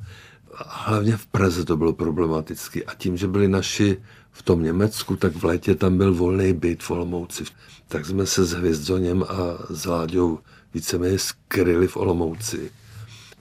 hlavně 0.68 1.16
v 1.16 1.26
Praze 1.26 1.64
to 1.64 1.76
bylo 1.76 1.92
problematické. 1.92 2.82
A 2.82 2.94
tím, 2.94 3.16
že 3.16 3.28
byli 3.28 3.48
naši 3.48 4.02
v 4.32 4.42
tom 4.42 4.62
Německu, 4.62 5.16
tak 5.16 5.36
v 5.36 5.44
létě 5.44 5.74
tam 5.74 5.98
byl 5.98 6.14
volný 6.14 6.52
byt 6.52 6.82
v 6.82 6.90
Olomouci. 6.90 7.44
Tak 7.88 8.06
jsme 8.06 8.26
se 8.26 8.44
s 8.44 8.52
Hvězdoněm 8.52 9.22
a 9.22 9.34
s 9.70 9.86
Láďou 9.86 10.38
víceméně 10.74 11.18
skryli 11.18 11.88
v 11.88 11.96
Olomouci. 11.96 12.70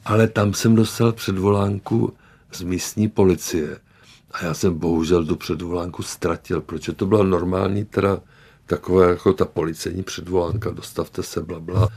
Ale 0.05 0.27
tam 0.27 0.53
jsem 0.53 0.75
dostal 0.75 1.11
předvolánku 1.11 2.13
z 2.51 2.61
místní 2.61 3.09
policie. 3.09 3.77
A 4.33 4.45
já 4.45 4.53
jsem 4.53 4.79
bohužel 4.79 5.25
tu 5.25 5.35
předvolánku 5.35 6.03
ztratil, 6.03 6.61
protože 6.61 6.93
to 6.93 7.05
byla 7.05 7.23
normální 7.23 7.85
teda 7.85 8.21
taková 8.65 9.07
jako 9.07 9.33
ta 9.33 9.45
policejní 9.45 10.03
předvolánka, 10.03 10.69
dostavte 10.71 11.23
se, 11.23 11.41
bla, 11.41 11.59
bla. 11.59 11.89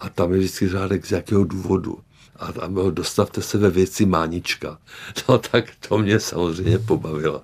A 0.00 0.08
tam 0.08 0.32
je 0.32 0.38
vždycky 0.38 0.68
řádek 0.68 1.06
z 1.06 1.12
jakého 1.12 1.44
důvodu 1.44 1.98
a 2.36 2.52
tam 2.52 2.74
bylo 2.74 2.90
dostavte 2.90 3.42
se 3.42 3.58
ve 3.58 3.70
věci 3.70 4.06
Mánička. 4.06 4.78
No 5.28 5.38
tak 5.38 5.64
to 5.88 5.98
mě 5.98 6.20
samozřejmě 6.20 6.78
pobavilo. 6.78 7.42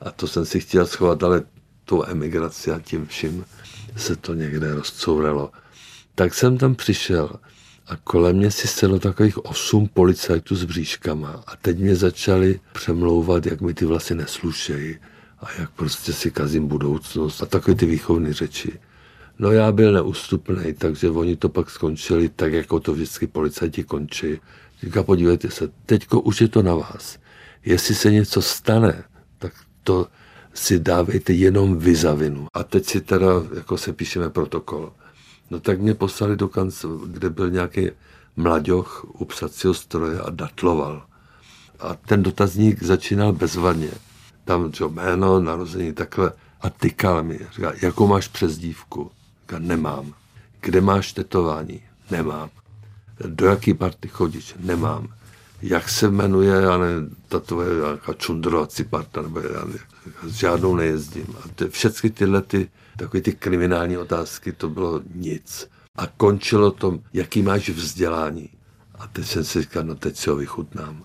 A 0.00 0.10
to 0.10 0.26
jsem 0.26 0.46
si 0.46 0.60
chtěl 0.60 0.86
schovat, 0.86 1.22
ale 1.22 1.42
tou 1.84 2.04
emigraci 2.04 2.72
a 2.72 2.80
tím 2.80 3.06
vším 3.06 3.44
se 3.96 4.16
to 4.16 4.34
někde 4.34 4.74
rozcouralo. 4.74 5.50
Tak 6.14 6.34
jsem 6.34 6.58
tam 6.58 6.74
přišel 6.74 7.30
a 7.86 7.96
kolem 7.96 8.36
mě 8.36 8.50
si 8.50 8.68
stalo 8.68 8.98
takových 8.98 9.44
osm 9.44 9.88
policajtů 9.88 10.56
s 10.56 10.64
bříškama 10.64 11.44
a 11.46 11.56
teď 11.56 11.78
mě 11.78 11.96
začali 11.96 12.60
přemlouvat, 12.72 13.46
jak 13.46 13.60
mi 13.60 13.74
ty 13.74 13.84
vlasy 13.84 14.14
neslušejí 14.14 14.96
a 15.40 15.46
jak 15.58 15.70
prostě 15.70 16.12
si 16.12 16.30
kazím 16.30 16.68
budoucnost 16.68 17.42
a 17.42 17.46
takové 17.46 17.74
ty 17.74 17.86
výchovné 17.86 18.32
řeči. 18.32 18.78
No 19.38 19.52
já 19.52 19.72
byl 19.72 19.92
neústupný, 19.92 20.74
takže 20.78 21.10
oni 21.10 21.36
to 21.36 21.48
pak 21.48 21.70
skončili 21.70 22.28
tak, 22.28 22.52
jako 22.52 22.80
to 22.80 22.92
vždycky 22.92 23.26
policajti 23.26 23.84
končí. 23.84 24.40
Říká, 24.82 25.02
podívejte 25.02 25.50
se, 25.50 25.68
teďko 25.86 26.20
už 26.20 26.40
je 26.40 26.48
to 26.48 26.62
na 26.62 26.74
vás. 26.74 27.18
Jestli 27.64 27.94
se 27.94 28.10
něco 28.10 28.42
stane, 28.42 29.04
tak 29.38 29.52
to 29.82 30.06
si 30.54 30.78
dávejte 30.78 31.32
jenom 31.32 31.78
vy 31.78 31.94
za 31.94 32.14
vinu. 32.14 32.46
A 32.52 32.64
teď 32.64 32.86
si 32.86 33.00
teda, 33.00 33.26
jako 33.54 33.78
se 33.78 33.92
píšeme 33.92 34.30
protokol. 34.30 34.92
No 35.52 35.60
tak 35.60 35.80
mě 35.80 35.94
poslali 35.94 36.36
do 36.36 36.48
kanc, 36.48 36.84
kde 37.06 37.30
byl 37.30 37.50
nějaký 37.50 37.90
mladěch 38.36 39.04
u 39.04 39.24
psacího 39.24 39.74
stroje 39.74 40.20
a 40.20 40.30
datloval. 40.30 41.06
A 41.80 41.94
ten 41.94 42.22
dotazník 42.22 42.82
začínal 42.82 43.32
bezvadně. 43.32 43.90
Tam, 44.44 44.72
čo, 44.72 44.88
jméno, 44.88 45.40
narození, 45.40 45.92
takhle. 45.92 46.32
A 46.60 46.70
tykal 46.70 47.22
mi. 47.22 47.40
Říká, 47.52 47.72
jakou 47.82 48.06
máš 48.06 48.28
přezdívku? 48.28 49.10
Říká, 49.40 49.58
nemám. 49.58 50.14
Kde 50.60 50.80
máš 50.80 51.12
tetování? 51.12 51.82
Nemám. 52.10 52.50
Do 53.26 53.46
jaký 53.46 53.74
party 53.74 54.08
chodíš? 54.08 54.54
Nemám. 54.60 55.08
Jak 55.62 55.88
se 55.88 56.10
jmenuje, 56.10 56.62
já 56.62 56.78
ne, 56.78 56.86
tatové 57.28 57.66
nějaká 57.74 58.12
čundrovací 58.12 58.84
parta, 58.84 59.22
nebo 59.22 59.40
já 59.40 59.64
ne, 59.64 59.74
s 60.22 60.34
žádnou 60.34 60.76
nejezdím. 60.76 61.26
A 61.44 61.48
ty, 61.54 61.68
všechny 61.68 62.10
tyhle 62.10 62.42
ty, 62.42 62.70
takové 62.96 63.20
ty 63.20 63.32
kriminální 63.32 63.98
otázky, 63.98 64.52
to 64.52 64.68
bylo 64.68 65.00
nic. 65.14 65.68
A 65.96 66.06
končilo 66.06 66.70
to, 66.70 66.98
jaký 67.12 67.42
máš 67.42 67.68
vzdělání. 67.68 68.48
A 68.98 69.06
teď 69.06 69.26
jsem 69.26 69.44
si 69.44 69.60
říkal, 69.60 69.84
no 69.84 69.94
teď 69.94 70.16
si 70.16 70.30
ho 70.30 70.36
vychutnám. 70.36 71.04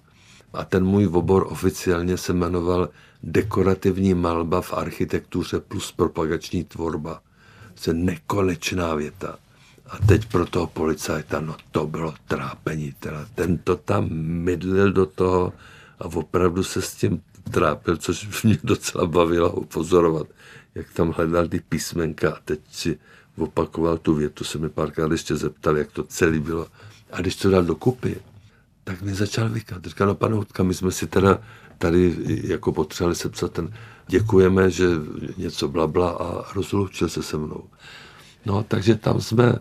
A 0.53 0.65
ten 0.65 0.85
můj 0.85 1.07
obor 1.07 1.47
oficiálně 1.49 2.17
se 2.17 2.33
jmenoval 2.33 2.89
Dekorativní 3.23 4.13
malba 4.13 4.61
v 4.61 4.73
architektuře 4.73 5.59
plus 5.59 5.91
propagační 5.91 6.63
tvorba 6.63 7.21
se 7.75 7.93
nekonečná 7.93 8.95
věta. 8.95 9.39
A 9.89 9.97
teď 10.07 10.25
pro 10.25 10.45
toho 10.45 10.67
policajta, 10.67 11.39
no 11.39 11.55
to 11.71 11.87
bylo 11.87 12.13
trápení. 12.27 12.93
Teda. 12.99 13.25
Ten 13.35 13.57
to 13.57 13.75
tam 13.75 14.09
mydlil 14.19 14.91
do 14.91 15.05
toho 15.05 15.53
a 15.99 16.05
opravdu 16.05 16.63
se 16.63 16.81
s 16.81 16.95
tím 16.95 17.21
trápil, 17.51 17.97
což 17.97 18.43
mě 18.43 18.57
docela 18.63 19.05
bavilo 19.05 19.49
pozorovat, 19.49 20.27
jak 20.75 20.93
tam 20.93 21.11
hledal 21.11 21.47
ty 21.47 21.59
písmenka 21.59 22.31
a 22.31 22.39
teď 22.45 22.59
si 22.71 22.99
opakoval 23.37 23.97
tu 23.97 24.15
větu, 24.15 24.43
se 24.43 24.57
mi 24.57 24.69
párkrát 24.69 25.11
ještě 25.11 25.35
zeptal, 25.35 25.77
jak 25.77 25.91
to 25.91 26.03
celé 26.03 26.39
bylo. 26.39 26.67
A 27.11 27.21
když 27.21 27.35
to 27.35 27.49
dal 27.49 27.63
dokupy, 27.63 28.15
tak 28.83 29.01
mi 29.01 29.13
začal 29.13 29.49
vykat. 29.49 29.85
Říkal, 29.85 30.07
no 30.07 30.15
pane 30.15 30.35
Hudka, 30.35 30.63
my 30.63 30.73
jsme 30.73 30.91
si 30.91 31.07
teda 31.07 31.39
tady 31.77 32.15
jako 32.43 32.71
potřebovali 32.71 33.15
sepsat 33.15 33.51
ten 33.51 33.73
děkujeme, 34.07 34.71
že 34.71 34.87
něco 35.37 35.67
blabla 35.67 36.09
a 36.09 36.53
rozloučil 36.53 37.09
se 37.09 37.23
se 37.23 37.37
mnou. 37.37 37.63
No, 38.45 38.63
takže 38.63 38.95
tam 38.95 39.21
jsme 39.21 39.55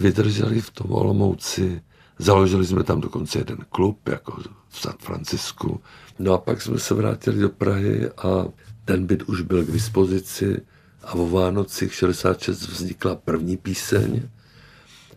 vydrželi 0.00 0.60
v 0.60 0.70
tom 0.70 0.92
Olomouci, 0.92 1.82
založili 2.18 2.66
jsme 2.66 2.84
tam 2.84 3.00
dokonce 3.00 3.38
jeden 3.38 3.58
klub, 3.68 4.08
jako 4.08 4.42
v 4.68 4.80
San 4.80 4.94
Francisku. 4.98 5.80
No 6.18 6.32
a 6.32 6.38
pak 6.38 6.62
jsme 6.62 6.78
se 6.78 6.94
vrátili 6.94 7.40
do 7.40 7.48
Prahy 7.48 8.10
a 8.10 8.44
ten 8.84 9.06
byt 9.06 9.22
už 9.22 9.40
byl 9.40 9.64
k 9.64 9.72
dispozici 9.72 10.60
a 11.02 11.12
o 11.14 11.28
Vánocích 11.28 11.94
66 11.94 12.68
vznikla 12.68 13.14
první 13.14 13.56
píseň. 13.56 14.22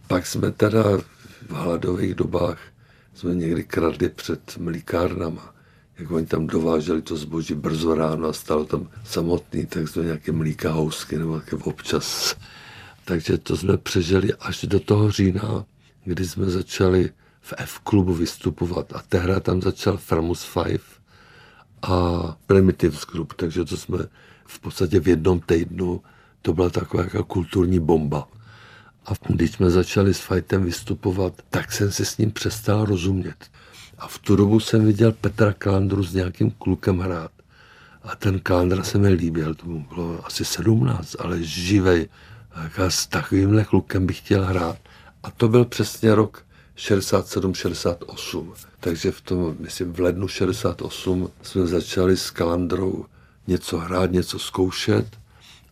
Pak 0.07 0.27
jsme 0.27 0.51
teda 0.51 0.83
v 1.47 1.51
hladových 1.51 2.15
dobách 2.15 2.59
jsme 3.13 3.35
někdy 3.35 3.63
kradli 3.63 4.09
před 4.09 4.57
mlíkárnama 4.57 5.51
jak 6.01 6.11
oni 6.11 6.25
tam 6.25 6.47
dováželi 6.47 7.01
to 7.01 7.17
zboží 7.17 7.53
brzo 7.53 7.95
ráno 7.95 8.27
a 8.27 8.33
stalo 8.33 8.65
tam 8.65 8.89
samotný, 9.03 9.65
tak 9.65 9.87
jsme 9.87 10.03
nějaké 10.03 10.31
mlíka 10.31 10.71
housky 10.71 11.17
nebo 11.17 11.31
nějaké 11.31 11.55
občas. 11.55 12.35
Takže 13.11 13.37
to 13.37 13.57
jsme 13.57 13.77
přežili 13.77 14.33
až 14.33 14.65
do 14.65 14.79
toho 14.79 15.11
října, 15.11 15.65
kdy 16.05 16.27
jsme 16.27 16.45
začali 16.45 17.09
v 17.41 17.53
F-klubu 17.57 18.13
vystupovat 18.13 18.93
a 18.93 19.03
tehdy 19.09 19.41
tam 19.41 19.61
začal 19.61 19.97
Framus 19.97 20.43
Five 20.43 20.83
a 21.81 21.97
Primitives 22.47 23.05
Group, 23.05 23.33
takže 23.33 23.65
to 23.65 23.77
jsme 23.77 23.97
v 24.45 24.59
podstatě 24.59 24.99
v 24.99 25.07
jednom 25.07 25.39
týdnu, 25.39 26.01
to 26.41 26.53
byla 26.53 26.69
taková 26.69 27.03
jako 27.03 27.23
kulturní 27.23 27.79
bomba. 27.79 28.27
A 29.05 29.11
když 29.27 29.51
jsme 29.51 29.69
začali 29.69 30.13
s 30.13 30.19
Fightem 30.19 30.63
vystupovat, 30.63 31.33
tak 31.49 31.71
jsem 31.71 31.91
se 31.91 32.05
s 32.05 32.17
ním 32.17 32.31
přestal 32.31 32.85
rozumět. 32.85 33.51
A 33.97 34.07
v 34.07 34.17
tu 34.19 34.35
dobu 34.35 34.59
jsem 34.59 34.85
viděl 34.85 35.11
Petra 35.11 35.53
Kalandru 35.53 36.03
s 36.03 36.13
nějakým 36.13 36.51
klukem 36.51 36.99
hrát. 36.99 37.31
A 38.03 38.15
ten 38.15 38.39
Kalandra 38.39 38.83
se 38.83 38.97
mi 38.97 39.09
líbil, 39.09 39.55
tomu 39.55 39.85
bylo 39.93 40.25
asi 40.25 40.45
17, 40.45 41.15
ale 41.19 41.43
živej. 41.43 42.07
A 42.53 42.89
s 42.89 43.07
takovýmhle 43.07 43.63
klukem 43.63 44.05
bych 44.05 44.17
chtěl 44.17 44.45
hrát. 44.45 44.77
A 45.23 45.31
to 45.31 45.47
byl 45.47 45.65
přesně 45.65 46.15
rok 46.15 46.43
67-68. 46.77 48.53
Takže 48.79 49.11
v 49.11 49.21
tom, 49.21 49.55
myslím, 49.59 49.93
v 49.93 49.99
lednu 49.99 50.27
68 50.27 51.29
jsme 51.41 51.67
začali 51.67 52.17
s 52.17 52.31
Kalandrou 52.31 53.05
něco 53.47 53.77
hrát, 53.77 54.11
něco 54.11 54.39
zkoušet, 54.39 55.05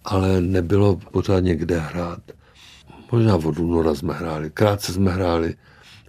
ale 0.06 0.42
nebylo 0.42 0.96
pořádně 0.96 1.56
kde 1.56 1.80
hrát. 1.80 2.22
Možná 3.12 3.36
od 3.36 3.60
února 3.60 3.96
jsme 3.96 4.14
hráli, 4.14 4.50
krátce 4.50 4.94
jsme 4.94 5.12
hráli, 5.12 5.56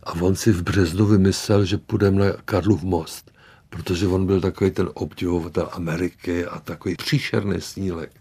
a 0.02 0.12
on 0.12 0.36
si 0.36 0.52
v 0.52 0.62
březnu 0.62 1.06
vymyslel, 1.06 1.64
že 1.64 1.78
půjdeme 1.78 2.24
na 2.24 2.32
Karlův 2.44 2.82
most. 2.82 3.30
protože 3.70 4.06
on 4.06 4.26
byl 4.26 4.40
takový 4.40 4.70
ten 4.70 4.90
obdivovatel 4.94 5.68
Ameriky 5.72 6.46
a 6.46 6.60
takový 6.60 6.96
příšerný 6.96 7.60
snílek. 7.60 8.19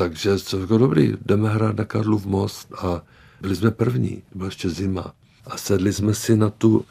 Takže 0.00 0.38
co 0.38 0.58
jako 0.58 0.78
dobrý, 0.78 1.14
jdeme 1.26 1.48
hrát 1.48 1.76
na 1.76 1.84
Karlův 1.84 2.26
most 2.26 2.72
a 2.78 3.02
byli 3.40 3.56
jsme 3.56 3.70
první, 3.70 4.22
byla 4.34 4.46
ještě 4.46 4.70
zima. 4.70 5.12
A 5.46 5.56
sedli 5.56 5.92
jsme 5.92 6.14
si 6.14 6.36
na 6.36 6.50
tu 6.50 6.84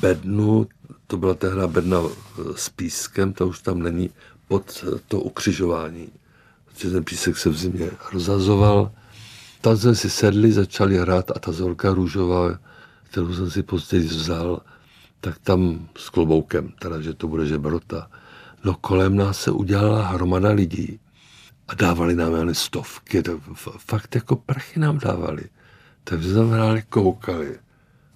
bednu, 0.00 0.66
to 1.06 1.16
byla 1.16 1.34
tehdy 1.34 1.60
bedna 1.66 1.98
eh, 2.02 2.42
s 2.56 2.68
pískem, 2.68 3.32
to 3.32 3.48
už 3.48 3.60
tam 3.60 3.82
není, 3.82 4.10
pod 4.48 4.84
to 5.08 5.20
ukřižování. 5.20 6.08
Protože 6.64 6.90
ten 6.90 7.04
písek 7.04 7.36
se 7.36 7.50
v 7.50 7.56
zimě 7.56 7.90
rozhazoval. 8.12 8.92
Tam 9.60 9.76
jsme 9.76 9.94
si 9.94 10.10
sedli, 10.10 10.52
začali 10.52 10.98
hrát 10.98 11.30
a 11.30 11.38
ta 11.38 11.52
Zorka 11.52 11.94
růžová, 11.94 12.58
kterou 13.10 13.34
jsem 13.34 13.50
si 13.50 13.62
později 13.62 14.08
vzal, 14.08 14.60
tak 15.20 15.38
tam 15.38 15.88
s 15.98 16.10
kloboukem, 16.10 16.72
teda, 16.78 17.00
že 17.00 17.14
to 17.14 17.28
bude 17.28 17.46
žebrota. 17.46 18.10
No 18.64 18.74
kolem 18.74 19.16
nás 19.16 19.40
se 19.40 19.50
udělala 19.50 20.06
hromada 20.06 20.50
lidí 20.50 20.98
a 21.68 21.74
dávali 21.74 22.14
nám 22.14 22.34
jen 22.34 22.54
stovky, 22.54 23.22
to 23.22 23.40
fakt 23.78 24.14
jako 24.14 24.36
prachy 24.36 24.80
nám 24.80 24.98
dávali. 24.98 25.42
Takže 26.04 26.32
jsme 26.32 26.44
hráli, 26.44 26.82
koukali. 26.88 27.58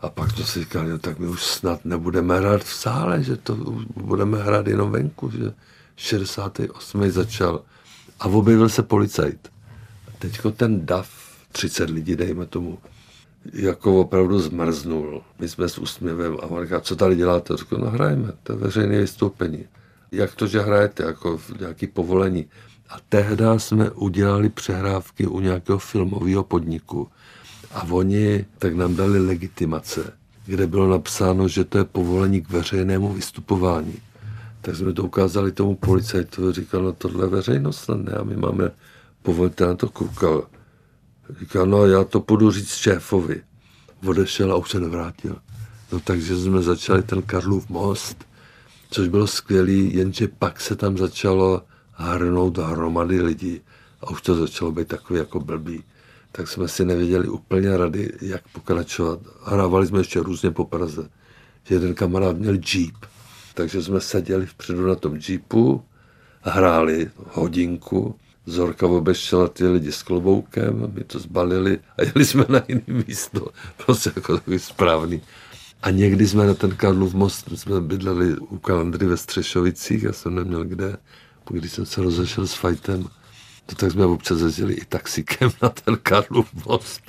A 0.01 0.11
pak 0.11 0.33
to 0.33 0.45
si 0.45 0.61
říkali, 0.61 0.91
no 0.91 0.99
tak 0.99 1.19
my 1.19 1.29
už 1.29 1.43
snad 1.43 1.85
nebudeme 1.85 2.39
hrát 2.39 2.65
v 2.65 2.73
sále, 2.73 3.23
že 3.23 3.37
to 3.37 3.57
budeme 3.97 4.43
hrát 4.43 4.67
jenom 4.67 4.91
venku, 4.91 5.31
že 5.31 5.53
68. 5.97 7.11
začal. 7.11 7.63
A 8.21 8.27
objevil 8.27 8.69
se 8.69 8.83
policajt. 8.83 9.49
A 10.09 10.11
teďko 10.19 10.51
ten 10.51 10.87
DAF, 10.87 11.11
30 11.53 11.91
lidí, 11.91 12.17
dejme 12.17 12.47
tomu, 12.47 12.79
jako 13.53 14.01
opravdu 14.01 14.41
zmrznul. 14.41 15.23
My 15.39 15.49
jsme 15.49 15.69
s 15.69 15.79
úsměvem 15.79 16.37
a 16.43 16.47
on 16.47 16.65
říká, 16.65 16.81
co 16.81 16.97
tady 16.97 17.17
děláte? 17.17 17.57
Řekl, 17.57 17.77
no 17.77 17.91
hrajeme, 17.91 18.33
to 18.43 18.53
je 18.53 18.59
veřejné 18.59 18.99
vystoupení. 18.99 19.65
Jak 20.13 20.35
to, 20.35 20.47
že 20.47 20.61
hrajete, 20.61 21.03
jako 21.03 21.41
nějaký 21.61 21.87
povolení. 21.87 22.47
A 22.91 22.97
tehdy 23.09 23.45
jsme 23.57 23.91
udělali 23.91 24.49
přehrávky 24.49 25.27
u 25.27 25.41
nějakého 25.41 25.79
filmového 25.79 26.45
podniku. 26.45 27.09
A 27.73 27.83
oni 27.91 28.45
tak 28.59 28.75
nám 28.75 28.97
dali 28.97 29.27
legitimace, 29.27 30.13
kde 30.47 30.67
bylo 30.67 30.89
napsáno, 30.89 31.49
že 31.49 31.65
to 31.65 31.79
je 31.79 31.85
povolení 31.85 32.43
k 32.43 32.51
veřejnému 32.51 33.13
vystupování. 33.13 33.95
Tak 34.61 34.77
jsme 34.77 34.93
to 34.93 35.05
ukázali 35.05 35.53
tomu 35.53 35.75
policajtu, 35.75 36.53
říkal, 36.53 36.83
no 36.83 36.93
tohle 36.93 37.25
je 37.25 37.29
veřejnost, 37.29 37.89
ne, 37.89 38.13
a 38.13 38.23
my 38.23 38.37
máme 38.37 38.71
povolení, 39.23 39.55
na 39.61 39.75
to 39.75 39.89
koukal. 39.89 40.47
Říkal, 41.41 41.67
no 41.67 41.87
já 41.87 42.05
to 42.05 42.21
půjdu 42.21 42.51
říct 42.51 42.75
šéfovi. 42.75 43.43
Odešel 44.07 44.53
a 44.53 44.57
už 44.57 44.71
se 44.71 44.81
nevrátil. 44.81 45.37
No 45.93 46.01
takže 46.01 46.37
jsme 46.37 46.63
začali 46.63 47.03
ten 47.03 47.23
Karlův 47.23 47.69
most, 47.69 48.25
což 48.91 49.09
bylo 49.09 49.27
skvělý, 49.27 49.95
jenže 49.95 50.29
pak 50.29 50.61
se 50.61 50.77
tam 50.77 50.99
začalo 50.99 51.63
hrnout 52.01 52.59
hromady 52.59 53.23
lidí 53.23 53.61
a 54.01 54.11
už 54.11 54.23
to 54.23 54.35
začalo 54.35 54.73
být 54.73 54.89
takový 54.89 55.19
jako 55.19 55.41
blbý. 55.41 55.85
Tak 56.33 56.49
jsme 56.49 56.69
si 56.69 56.85
nevěděli 56.85 57.29
úplně 57.29 57.77
rady, 57.77 58.13
jak 58.21 58.49
pokračovat. 58.49 59.21
Hrávali 59.45 59.87
jsme 59.87 60.01
ještě 60.01 60.21
různě 60.21 60.51
po 60.51 60.65
Praze. 60.65 61.09
Jeden 61.71 61.95
kamarád 61.95 62.37
měl 62.37 62.55
jeep, 62.75 62.97
takže 63.55 63.83
jsme 63.83 64.01
seděli 64.01 64.47
vpředu 64.47 64.87
na 64.87 64.95
tom 64.95 65.19
jeepu, 65.29 65.83
hráli 66.43 67.11
hodinku, 67.33 68.15
Zorka 68.47 68.87
obešla 68.87 69.49
ty 69.49 69.67
lidi 69.67 69.93
s 69.93 70.03
kloboukem, 70.03 70.93
my 70.95 71.05
to 71.05 71.19
zbalili 71.19 71.79
a 71.99 72.03
jeli 72.03 72.25
jsme 72.25 72.45
na 72.49 72.63
jiné 72.69 72.83
místo. 73.07 73.49
Prostě 73.87 74.13
jako 74.17 74.37
takový 74.37 74.59
správný. 74.59 75.23
A 75.83 75.91
někdy 75.91 76.29
jsme 76.29 76.47
na 76.47 76.55
ten 76.55 76.71
Karlův 76.71 77.15
most, 77.15 77.49
jsme 77.55 77.81
bydleli 77.81 78.37
u 78.37 78.59
kalendry 78.59 79.07
ve 79.07 79.17
Střešovicích, 79.17 80.03
já 80.03 80.13
jsem 80.13 80.35
neměl 80.35 80.65
kde. 80.65 80.97
Když 81.53 81.73
jsem 81.73 81.87
se 81.87 82.03
rozešel 82.03 82.47
s 82.47 82.55
fajtem, 82.55 83.09
to 83.67 83.75
tak 83.75 83.91
jsme 83.93 84.07
občas 84.07 84.41
jezdili 84.41 84.75
i 84.75 84.85
taxikem 84.85 85.51
na 85.63 85.69
ten 85.69 85.99
Karlův 86.03 86.67
most. 86.67 87.03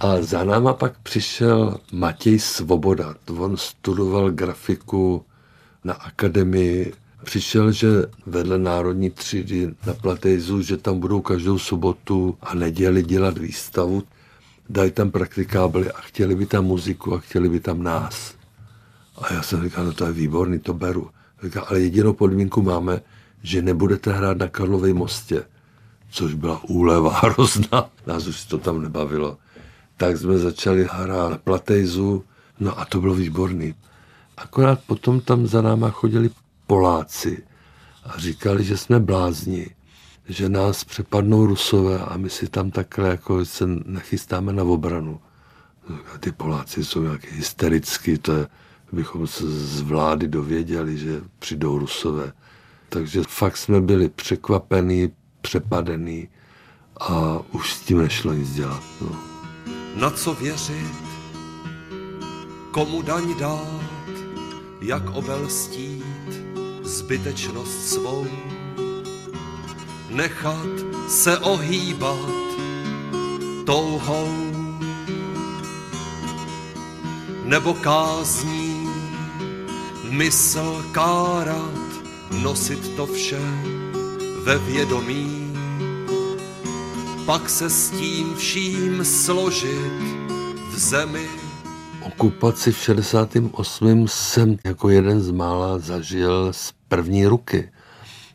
A 0.00 0.22
za 0.22 0.44
náma 0.44 0.72
pak 0.72 0.98
přišel 1.02 1.78
Matěj 1.92 2.38
Svoboda. 2.38 3.14
On 3.38 3.56
studoval 3.56 4.30
grafiku 4.30 5.24
na 5.84 5.94
akademii 5.94 6.92
přišel, 7.24 7.72
že 7.72 7.88
vedle 8.26 8.58
Národní 8.58 9.10
třídy 9.10 9.74
na 9.86 9.94
Platejzu, 9.94 10.62
že 10.62 10.76
tam 10.76 11.00
budou 11.00 11.20
každou 11.20 11.58
sobotu 11.58 12.36
a 12.40 12.54
neděli 12.54 13.02
dělat 13.02 13.38
výstavu, 13.38 14.02
dají 14.68 14.90
tam 14.90 15.10
praktikábly 15.10 15.92
a 15.92 16.00
chtěli 16.00 16.34
by 16.34 16.46
tam 16.46 16.64
muziku 16.64 17.14
a 17.14 17.18
chtěli 17.18 17.48
by 17.48 17.60
tam 17.60 17.82
nás. 17.82 18.34
A 19.16 19.34
já 19.34 19.42
jsem 19.42 19.64
říkal, 19.64 19.84
no 19.84 19.92
to 19.92 20.04
je 20.04 20.12
výborný, 20.12 20.58
to 20.58 20.74
beru. 20.74 21.10
Říkal, 21.42 21.64
ale 21.68 21.80
jedinou 21.80 22.12
podmínku 22.12 22.62
máme, 22.62 23.00
že 23.42 23.62
nebudete 23.62 24.12
hrát 24.12 24.36
na 24.38 24.48
Karlově 24.48 24.94
mostě, 24.94 25.44
což 26.10 26.34
byla 26.34 26.64
úleva 26.64 27.18
hrozná. 27.22 27.90
Nás 28.06 28.26
už 28.26 28.44
to 28.44 28.58
tam 28.58 28.82
nebavilo. 28.82 29.38
Tak 29.96 30.16
jsme 30.16 30.38
začali 30.38 30.88
hrát 30.90 31.28
na 31.30 31.38
Platejzu, 31.38 32.24
no 32.60 32.78
a 32.78 32.84
to 32.84 33.00
bylo 33.00 33.14
výborný. 33.14 33.74
Akorát 34.36 34.80
potom 34.86 35.20
tam 35.20 35.46
za 35.46 35.62
náma 35.62 35.90
chodili 35.90 36.30
Poláci 36.66 37.42
a 38.04 38.18
říkali, 38.18 38.64
že 38.64 38.76
jsme 38.76 39.00
blázni, 39.00 39.66
že 40.28 40.48
nás 40.48 40.84
přepadnou 40.84 41.46
Rusové 41.46 41.98
a 41.98 42.16
my 42.16 42.30
si 42.30 42.48
tam 42.48 42.70
takhle 42.70 43.08
jako 43.08 43.44
se 43.44 43.66
nechystáme 43.84 44.52
na 44.52 44.62
obranu. 44.62 45.20
A 46.14 46.18
ty 46.18 46.32
Poláci 46.32 46.84
jsou 46.84 47.02
nějaký 47.02 47.26
hysterický, 47.30 48.18
to 48.18 48.32
je, 48.32 48.46
bychom 48.92 49.26
se 49.26 49.50
z 49.50 49.80
vlády 49.80 50.28
dověděli, 50.28 50.98
že 50.98 51.20
přijdou 51.38 51.78
Rusové. 51.78 52.32
Takže 52.92 53.22
fakt 53.28 53.56
jsme 53.56 53.80
byli 53.80 54.08
překvapení, 54.08 55.12
přepadení 55.40 56.28
a 57.00 57.40
už 57.52 57.72
s 57.72 57.80
tím 57.80 57.98
nešlo 57.98 58.32
nic 58.32 58.54
dělat. 58.54 58.82
No. 59.00 59.16
Na 59.96 60.10
co 60.10 60.34
věřit, 60.34 60.96
komu 62.70 63.02
daň 63.02 63.34
dát, 63.38 64.10
jak 64.80 65.10
obelstít, 65.10 66.04
zbytečnost 66.82 67.88
svou. 67.88 68.26
Nechat 70.10 70.66
se 71.08 71.38
ohýbat 71.38 72.30
touhou 73.66 74.28
nebo 77.44 77.74
kázní 77.74 78.88
mysl 80.10 80.84
kárat, 80.92 81.81
nosit 82.42 82.96
to 82.96 83.06
vše 83.06 83.40
ve 84.44 84.58
vědomí, 84.58 85.52
pak 87.26 87.50
se 87.50 87.70
s 87.70 87.90
tím 87.90 88.34
vším 88.36 89.04
složit 89.04 89.92
v 90.70 90.78
zemi 90.78 91.42
okupaci 92.02 92.72
v 92.72 92.78
68. 92.78 94.08
jsem 94.08 94.56
jako 94.64 94.88
jeden 94.88 95.20
z 95.20 95.30
mála 95.30 95.78
zažil 95.78 96.52
z 96.52 96.72
první 96.88 97.26
ruky, 97.26 97.72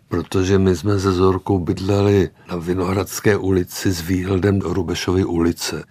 protože 0.08 0.60
my 0.60 0.76
jsme 0.76 1.00
se 1.00 1.12
Zorkou 1.12 1.60
bydleli 1.60 2.30
na 2.50 2.56
Vinohradské 2.56 3.38
ulici 3.38 3.92
s 3.92 4.02
výhledem 4.02 4.60
do 4.60 4.74
Rubešovy 4.74 5.26
ulice. 5.26 5.84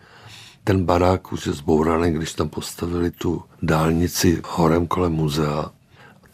Ten 0.64 0.84
barák 0.84 1.32
už 1.32 1.46
je 1.46 1.52
zbouraný, 1.52 2.12
když 2.12 2.32
tam 2.32 2.48
postavili 2.48 3.10
tu 3.10 3.42
dálnici 3.62 4.42
horem 4.44 4.86
kolem 4.86 5.12
muzea. 5.12 5.75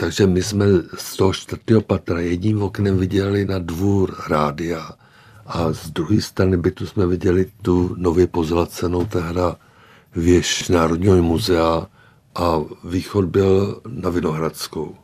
Takže 0.03 0.27
my 0.27 0.43
jsme 0.43 0.67
z 0.99 1.17
toho 1.17 1.33
čtvrtého 1.33 1.81
patra 1.81 2.21
jedním 2.21 2.62
oknem 2.62 2.99
viděli 2.99 3.45
na 3.45 3.59
dvůr 3.59 4.15
rádia 4.29 4.91
a 5.47 5.73
z 5.73 5.91
druhé 5.91 6.21
strany 6.21 6.57
bytu 6.57 6.87
jsme 6.87 7.07
viděli 7.07 7.47
tu 7.62 7.95
nově 7.99 8.27
pozlacenou 8.27 9.05
tehda 9.05 9.57
věž 10.17 10.69
Národního 10.69 11.23
muzea 11.23 11.87
a 12.35 12.61
východ 12.85 13.25
byl 13.25 13.81
na 13.88 14.11
Vinohradskou. 14.11 14.97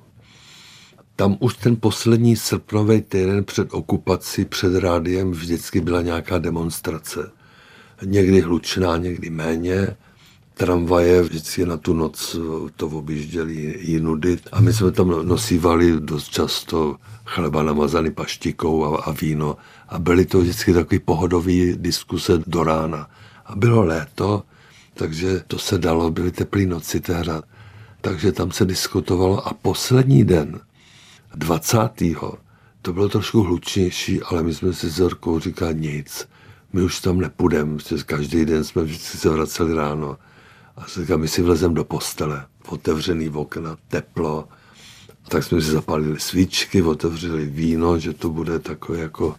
Tam 1.17 1.37
už 1.41 1.57
ten 1.57 1.77
poslední 1.77 2.37
srpnový 2.37 3.03
týden 3.03 3.45
před 3.45 3.69
okupací, 3.71 4.45
před 4.45 4.79
rádiem 4.79 5.31
vždycky 5.31 5.81
byla 5.81 6.03
nějaká 6.03 6.39
demonstrace. 6.39 7.31
Někdy 8.05 8.41
hlučná, 8.41 8.97
někdy 8.97 9.31
méně. 9.31 9.97
Tramvaje 10.59 11.23
vždycky 11.23 11.67
na 11.67 11.77
tu 11.77 11.95
noc 11.95 12.37
to 12.77 12.87
objížděli 12.87 13.79
jinudy 13.81 14.39
a 14.53 14.61
my 14.61 14.73
jsme 14.73 14.91
tam 14.91 15.09
nosívali 15.09 16.01
dost 16.01 16.29
často 16.29 16.97
chleba 17.25 17.63
namazaný 17.63 18.11
paštikou 18.11 18.85
a, 18.85 19.03
a 19.03 19.11
víno 19.13 19.57
a 19.89 19.99
byly 19.99 20.27
to 20.27 20.41
vždycky 20.41 20.73
takové 20.73 20.99
pohodové 20.99 21.73
diskuse 21.77 22.43
do 22.47 22.63
rána. 22.63 23.11
A 23.47 23.57
bylo 23.57 23.83
léto, 23.83 24.43
takže 24.95 25.43
to 25.47 25.59
se 25.59 25.79
dalo, 25.79 26.11
byly 26.11 26.31
teplý 26.31 26.67
noci 26.67 27.01
tehda. 27.01 27.43
Takže 28.01 28.33
tam 28.33 28.51
se 28.51 28.65
diskutovalo 28.65 29.49
a 29.49 29.55
poslední 29.55 30.25
den, 30.25 30.61
20. 31.35 31.79
to 32.83 32.93
bylo 32.93 33.09
trošku 33.09 33.43
hlučnější, 33.43 34.23
ale 34.23 34.43
my 34.43 34.55
jsme 34.55 34.73
si 34.73 34.91
s 34.91 34.95
Zorkou 34.95 35.39
říkali 35.39 35.75
nic. 35.75 36.29
My 36.73 36.83
už 36.83 37.01
tam 37.01 37.19
nepůjdeme, 37.21 37.79
každý 38.07 38.45
den 38.45 38.65
jsme 38.65 38.83
vždycky 38.83 39.19
se 39.19 39.29
vraceli 39.29 39.75
ráno. 39.75 40.19
A 40.79 40.87
se 40.87 41.01
říká, 41.01 41.17
my 41.17 41.29
si 41.29 41.43
vlezem 41.43 41.75
do 41.75 41.85
postele, 41.85 42.47
otevřený 42.69 43.29
okna, 43.29 43.77
teplo. 43.89 44.49
A 45.25 45.29
tak 45.29 45.45
jsme 45.45 45.61
si 45.61 45.71
zapalili 45.71 46.21
svíčky, 46.21 46.83
otevřeli 46.83 47.47
víno, 47.47 47.99
že 47.99 48.13
to 48.13 48.29
bude 48.29 48.59
takový 48.59 49.01
jako 49.01 49.37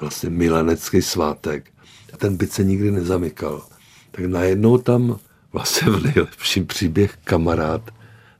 vlastně 0.00 0.30
milenecký 0.30 1.02
svátek. 1.02 1.70
A 2.12 2.16
ten 2.16 2.36
byt 2.36 2.52
se 2.52 2.64
nikdy 2.64 2.90
nezamykal. 2.90 3.62
Tak 4.10 4.24
najednou 4.24 4.78
tam 4.78 5.18
vlastně 5.52 5.92
v 5.92 6.02
nejlepším 6.04 6.66
příběh 6.66 7.18
kamarád 7.24 7.90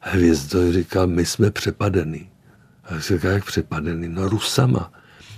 Hvězdoj 0.01 0.73
říkal, 0.73 1.07
my 1.07 1.27
jsme 1.27 1.51
přepadený. 1.51 2.31
A 2.85 2.95
já 2.95 3.01
říkal, 3.01 3.31
jak 3.31 3.45
přepadený? 3.45 4.09
No 4.09 4.29
Rusama. 4.29 4.93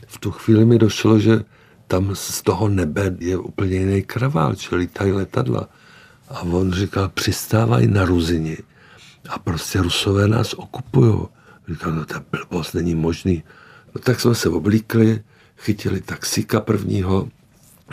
V 0.06 0.18
tu 0.18 0.30
chvíli 0.30 0.64
mi 0.64 0.78
došlo, 0.78 1.18
že 1.18 1.44
tam 1.86 2.10
z 2.14 2.42
toho 2.42 2.68
nebe 2.68 3.16
je 3.18 3.36
úplně 3.38 3.76
jiný 3.76 4.02
kravál, 4.02 4.54
čili 4.54 4.80
lítají 4.80 5.12
letadla. 5.12 5.68
A 6.30 6.42
on 6.42 6.72
říkal, 6.72 7.08
přistávají 7.08 7.86
na 7.86 8.04
Ruzini 8.04 8.58
a 9.28 9.38
prostě 9.38 9.82
Rusové 9.82 10.28
nás 10.28 10.54
okupují. 10.54 11.18
Říkal, 11.68 11.92
no 11.92 12.04
ta 12.04 12.24
blbost 12.30 12.74
není 12.74 12.94
možný. 12.94 13.42
No 13.94 14.00
tak 14.00 14.20
jsme 14.20 14.34
se 14.34 14.48
oblíkli, 14.48 15.22
chytili 15.56 16.00
taxíka 16.00 16.60
prvního, 16.60 17.28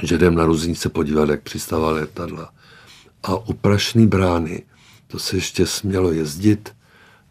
že 0.04 0.16
jdem 0.16 0.36
na 0.36 0.46
Ruzini 0.46 0.76
se 0.76 0.90
podívat, 0.90 1.30
jak 1.30 1.42
přistává 1.42 1.92
letadla. 1.92 2.54
A 3.24 3.36
u 3.36 3.54
Prašný 3.54 4.08
brány, 4.08 4.64
to 5.08 5.20
se 5.20 5.38
ještě 5.38 5.66
smělo 5.66 6.12
jezdit, 6.12 6.76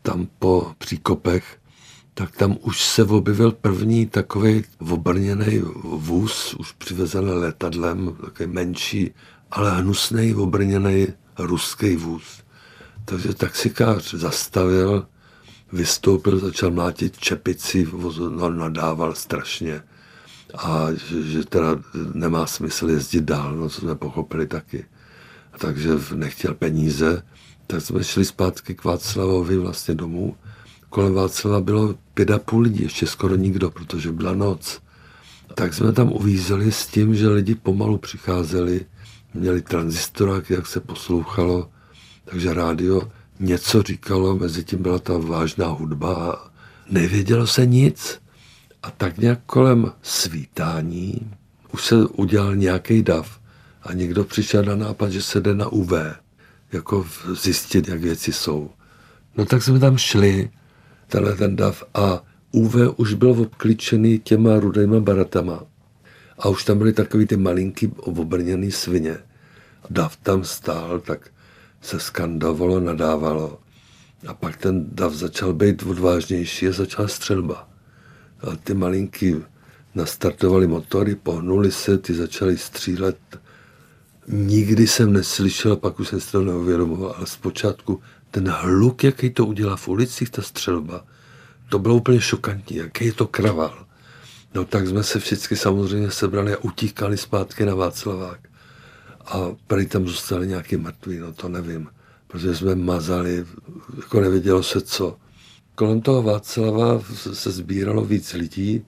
tam 0.03 0.29
po 0.39 0.75
příkopech, 0.79 1.59
tak 2.15 2.37
tam 2.37 2.57
už 2.61 2.85
se 2.85 3.05
objevil 3.05 3.53
první 3.53 4.07
takový 4.07 4.65
obrněný 4.91 5.59
vůz, 5.85 6.55
už 6.55 6.73
přivezený 6.73 7.31
letadlem, 7.31 8.17
takový 8.25 8.53
menší, 8.53 9.15
ale 9.51 9.81
hnusný 9.81 10.35
obrněný 10.35 11.07
ruský 11.39 11.97
vůz. 11.97 12.43
Takže 13.05 13.35
taxikář 13.35 14.15
zastavil, 14.15 15.07
vystoupil, 15.73 16.39
začal 16.39 16.71
mlátit 16.71 17.19
čepici, 17.19 17.89
no, 18.31 18.51
nadával 18.51 19.15
strašně. 19.15 19.83
A 20.55 20.87
že, 20.93 21.23
že 21.23 21.45
teda 21.45 21.77
nemá 22.15 22.47
smysl 22.47 22.91
jezdit 22.91 23.25
dál, 23.25 23.57
no 23.57 23.69
co 23.69 23.81
jsme 23.81 23.95
pochopili 23.95 24.47
taky. 24.47 24.85
Takže 25.59 25.91
nechtěl 26.15 26.55
peníze, 26.55 27.23
tak 27.67 27.83
jsme 27.83 28.05
šli 28.05 28.25
zpátky 28.25 28.75
k 28.75 28.85
Václavovi 28.85 29.57
vlastně 29.57 29.95
domů. 29.95 30.37
Kolem 30.91 31.15
Václava 31.15 31.61
bylo 31.61 31.95
pět 32.15 32.31
a 32.31 32.39
půl 32.39 32.61
lidí, 32.61 32.83
ještě 32.83 33.07
skoro 33.07 33.37
nikdo, 33.37 33.71
protože 33.71 34.13
byla 34.13 34.35
noc. 34.35 34.81
Tak 35.55 35.75
jsme 35.75 35.93
tam 35.93 36.13
uvízeli 36.13 36.73
s 36.73 36.87
tím, 36.87 37.15
že 37.15 37.29
lidi 37.29 37.55
pomalu 37.55 37.99
přicházeli, 37.99 38.87
měli 39.37 39.63
tranzistorák, 39.63 40.51
jak 40.51 40.67
se 40.67 40.81
poslouchalo, 40.81 41.71
takže 42.25 42.55
rádio 42.55 43.13
něco 43.41 43.83
říkalo, 43.83 44.37
mezi 44.37 44.65
tím 44.65 44.83
byla 44.83 44.99
ta 44.99 45.19
vážná 45.19 45.67
hudba 45.67 46.15
a 46.15 46.51
nevědělo 46.91 47.47
se 47.47 47.67
nic. 47.67 48.21
A 48.83 48.91
tak 48.91 49.19
nějak 49.19 49.41
kolem 49.47 49.93
svítání 50.03 51.33
už 51.73 51.85
se 51.85 52.07
udělal 52.07 52.57
nějaký 52.57 53.03
dav 53.03 53.41
a 53.83 53.93
někdo 53.93 54.25
přišel 54.25 54.65
na 54.65 54.77
nápad, 54.77 55.11
že 55.11 55.23
se 55.23 55.41
jde 55.41 55.55
na 55.55 55.69
UV, 55.69 55.93
jako 56.73 57.07
zjistit, 57.43 57.89
jak 57.89 58.01
věci 58.01 58.33
jsou. 58.33 58.71
No 59.37 59.45
tak 59.45 59.63
jsme 59.63 59.79
tam 59.79 59.99
šli, 59.99 60.51
tenhle 61.07 61.37
ten 61.37 61.57
dav 61.57 61.85
a 61.95 62.23
UV 62.53 62.75
už 62.97 63.15
byl 63.15 63.31
obklíčený 63.31 64.19
těma 64.19 64.61
rudejma 64.61 65.01
baratama. 65.01 65.63
A 66.39 66.49
už 66.49 66.65
tam 66.65 66.79
byly 66.79 66.93
takový 66.93 67.27
ty 67.27 67.37
malinký 67.37 67.93
obrněný 67.97 68.73
svině. 68.73 69.19
Dav 69.91 70.17
tam 70.17 70.45
stál, 70.45 71.01
tak 71.01 71.31
se 71.81 72.01
skandovalo, 72.01 72.81
nadávalo. 72.81 73.59
A 74.27 74.35
pak 74.35 74.57
ten 74.57 74.87
dav 74.93 75.13
začal 75.13 75.55
být 75.55 75.83
odvážnější 75.83 76.69
a 76.69 76.73
začala 76.73 77.09
střelba. 77.09 77.69
A 78.41 78.57
ty 78.57 78.75
malinky 78.75 79.37
nastartovali 79.95 80.67
motory, 80.67 81.15
pohnuli 81.15 81.73
se, 81.73 81.99
ty 81.99 82.15
začaly 82.15 82.59
střílet. 82.59 83.19
Nikdy 84.29 84.87
jsem 84.87 85.13
neslyšel, 85.13 85.77
pak 85.77 86.01
už 86.01 86.09
jsem 86.09 86.21
si 86.21 86.33
to 86.33 86.43
neuvědomoval, 86.43 87.15
ale 87.17 87.27
zpočátku 87.27 88.01
ten 88.31 88.49
hluk, 88.49 89.05
jaký 89.05 89.31
to 89.31 89.47
udělá 89.47 89.77
v 89.77 89.89
ulicích, 89.89 90.31
ta 90.31 90.43
střelba, 90.43 91.05
to 91.69 91.79
bylo 91.79 91.95
úplně 91.95 92.21
šokantní, 92.21 92.77
jaký 92.77 93.07
je 93.07 93.13
to 93.13 93.27
kraval. 93.27 93.86
No 94.55 94.65
tak 94.65 94.87
jsme 94.87 95.03
se 95.03 95.21
všichni 95.21 95.57
samozřejmě 95.57 96.11
sebrali 96.11 96.55
a 96.55 96.59
utíkali 96.59 97.17
zpátky 97.17 97.65
na 97.65 97.75
Václavák 97.75 98.41
a 99.27 99.57
prý 99.67 99.87
tam 99.87 100.07
zůstali 100.07 100.47
nějaký 100.47 100.77
mrtví, 100.77 101.19
no 101.19 101.33
to 101.33 101.49
nevím, 101.49 101.89
protože 102.27 102.57
jsme 102.57 102.75
mazali, 102.75 103.47
jako 103.97 104.21
nevědělo 104.21 104.63
se 104.63 104.81
co. 104.81 105.19
Kolem 105.75 106.01
toho 106.01 106.23
Václava 106.23 107.03
se 107.33 107.51
sbíralo 107.51 108.05
víc 108.05 108.33
lidí, 108.33 108.85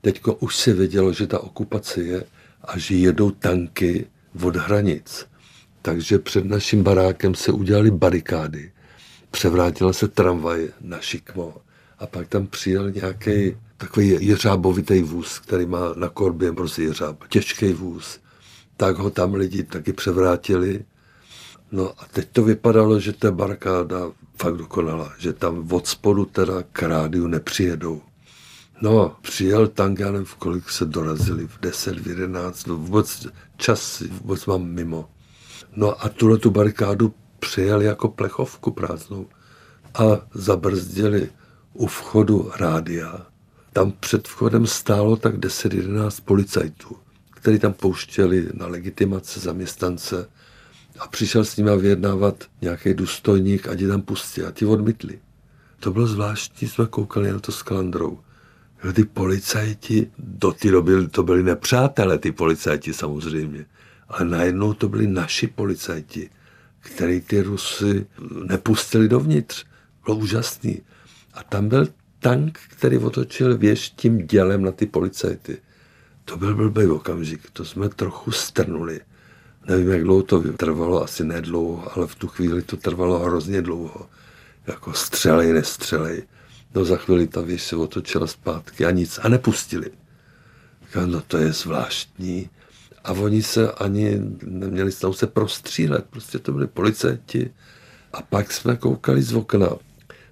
teďko 0.00 0.34
už 0.34 0.56
se 0.56 0.72
vědělo, 0.72 1.12
že 1.12 1.26
ta 1.26 1.38
okupace 1.38 2.02
je 2.02 2.24
a 2.64 2.78
že 2.78 2.94
jedou 2.94 3.30
tanky 3.30 4.06
od 4.42 4.56
hranic. 4.56 5.26
Takže 5.82 6.18
před 6.18 6.44
naším 6.44 6.82
barákem 6.82 7.34
se 7.34 7.52
udělali 7.52 7.90
barikády, 7.90 8.72
převrátila 9.30 9.92
se 9.92 10.08
tramvaj 10.08 10.68
na 10.80 11.00
šikmo 11.00 11.56
a 11.98 12.06
pak 12.06 12.28
tam 12.28 12.46
přijel 12.46 12.90
nějaký 12.90 13.56
takový 13.78 14.16
jeřábovitý 14.20 15.02
vůz, 15.02 15.38
který 15.38 15.66
má 15.66 15.92
na 15.96 16.08
korbě 16.08 16.52
prostě 16.52 16.82
jeřáb, 16.82 17.28
těžký 17.28 17.72
vůz 17.72 18.20
tak 18.78 18.96
ho 18.96 19.10
tam 19.10 19.34
lidi 19.34 19.62
taky 19.62 19.92
převrátili. 19.92 20.84
No 21.72 21.92
a 21.98 22.06
teď 22.12 22.28
to 22.32 22.42
vypadalo, 22.42 23.00
že 23.00 23.12
ta 23.12 23.30
barkáda 23.30 24.10
fakt 24.36 24.56
dokonala, 24.56 25.12
že 25.18 25.32
tam 25.32 25.72
od 25.72 25.86
spodu 25.86 26.24
teda 26.24 26.62
k 26.72 26.82
rádiu 26.82 27.26
nepřijedou. 27.26 28.02
No, 28.80 29.16
přijel 29.22 29.66
tank, 29.66 29.98
já 29.98 30.10
nevím, 30.10 30.26
v 30.26 30.34
kolik 30.34 30.70
se 30.70 30.84
dorazili, 30.84 31.46
v 31.46 31.58
10, 31.60 31.98
v 31.98 32.06
11, 32.06 32.66
no 32.66 32.76
vůbec 32.76 33.26
čas 33.56 34.00
vůbec 34.00 34.46
mám 34.46 34.64
mimo. 34.64 35.10
No 35.76 36.04
a 36.04 36.08
tuhle 36.08 36.38
tu 36.38 36.50
barikádu 36.50 37.14
přijel 37.38 37.82
jako 37.82 38.08
plechovku 38.08 38.70
prázdnou 38.70 39.26
a 39.94 40.04
zabrzdili 40.34 41.30
u 41.72 41.86
vchodu 41.86 42.50
rádia. 42.56 43.26
Tam 43.78 43.92
před 44.00 44.28
vchodem 44.28 44.66
stálo 44.66 45.16
tak 45.16 45.36
10-11 45.36 46.20
policajtů 46.24 46.96
který 47.40 47.58
tam 47.58 47.72
pouštěli 47.72 48.48
na 48.54 48.66
legitimace 48.66 49.40
zaměstnance 49.40 50.28
a 50.98 51.06
přišel 51.06 51.44
s 51.44 51.56
nimi 51.56 51.70
vyjednávat 51.76 52.44
nějaký 52.60 52.94
důstojník, 52.94 53.68
ať 53.68 53.80
je 53.80 53.88
tam 53.88 54.02
pustí 54.02 54.42
a 54.42 54.50
ti 54.50 54.66
odmítli. 54.66 55.18
To 55.80 55.92
bylo 55.92 56.06
zvláštní, 56.06 56.68
jsme 56.68 56.86
koukali 56.86 57.32
na 57.32 57.38
to 57.38 57.52
s 57.52 57.62
Kalandrou. 57.62 58.18
Ty 58.92 59.04
policajti, 59.04 60.10
do 60.18 60.52
té 60.52 60.70
doby 60.70 61.08
to 61.08 61.22
byli 61.22 61.42
nepřátelé, 61.42 62.18
ty 62.18 62.32
policajti 62.32 62.92
samozřejmě, 62.92 63.66
ale 64.08 64.24
najednou 64.24 64.74
to 64.74 64.88
byli 64.88 65.06
naši 65.06 65.46
policajti, 65.46 66.30
který 66.80 67.20
ty 67.20 67.42
Rusy 67.42 68.06
nepustili 68.44 69.08
dovnitř. 69.08 69.64
Bylo 70.04 70.16
úžasný. 70.16 70.82
A 71.34 71.42
tam 71.42 71.68
byl 71.68 71.86
tank, 72.20 72.58
který 72.68 72.98
otočil 72.98 73.58
věž 73.58 73.90
tím 73.90 74.26
dělem 74.26 74.62
na 74.62 74.72
ty 74.72 74.86
policajty. 74.86 75.58
To 76.24 76.36
byl 76.36 76.54
blbý 76.54 76.86
okamžik, 76.86 77.50
to 77.52 77.64
jsme 77.64 77.88
trochu 77.88 78.30
strnuli. 78.30 79.00
Nevím, 79.68 79.90
jak 79.90 80.02
dlouho 80.02 80.22
to 80.22 80.52
trvalo, 80.52 81.04
asi 81.04 81.24
nedlouho, 81.24 81.96
ale 81.96 82.06
v 82.06 82.14
tu 82.14 82.28
chvíli 82.28 82.62
to 82.62 82.76
trvalo 82.76 83.18
hrozně 83.18 83.62
dlouho. 83.62 84.08
Jako 84.66 84.92
střelej, 84.92 85.52
nestřelej. 85.52 86.22
No 86.74 86.84
za 86.84 86.96
chvíli 86.96 87.26
ta 87.26 87.40
věž 87.40 87.62
se 87.62 87.76
otočila 87.76 88.26
zpátky 88.26 88.84
a 88.84 88.90
nic. 88.90 89.20
A 89.22 89.28
nepustili. 89.28 89.90
Říkám, 90.86 91.10
no 91.10 91.20
to 91.20 91.36
je 91.36 91.52
zvláštní. 91.52 92.50
A 93.04 93.12
oni 93.12 93.42
se 93.42 93.72
ani 93.72 94.20
neměli 94.44 94.92
snahu 94.92 95.14
se 95.14 95.26
prostřílet. 95.26 96.04
Prostě 96.10 96.38
to 96.38 96.52
byli 96.52 96.66
policajti. 96.66 97.50
A 98.12 98.22
pak 98.22 98.52
jsme 98.52 98.76
koukali 98.76 99.22
z 99.22 99.32
okna. 99.34 99.68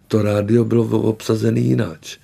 To 0.09 0.23
rádio 0.23 0.65
bylo 0.65 1.03
obsazené 1.03 1.61
jináč. 1.61 2.19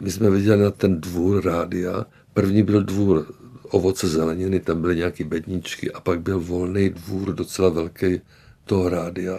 My 0.00 0.10
jsme 0.10 0.30
viděli 0.30 0.62
na 0.62 0.70
ten 0.70 1.00
dvůr 1.00 1.44
rádia 1.44 2.06
První 2.38 2.62
byl 2.62 2.82
dvůr 2.82 3.26
ovoce 3.62 4.08
zeleniny, 4.08 4.60
tam 4.60 4.80
byly 4.80 4.96
nějaké 4.96 5.24
bedničky 5.24 5.92
a 5.92 6.00
pak 6.00 6.20
byl 6.20 6.40
volný 6.40 6.90
dvůr, 6.90 7.34
docela 7.34 7.68
velký, 7.68 8.20
toho 8.64 8.88
rádia. 8.88 9.38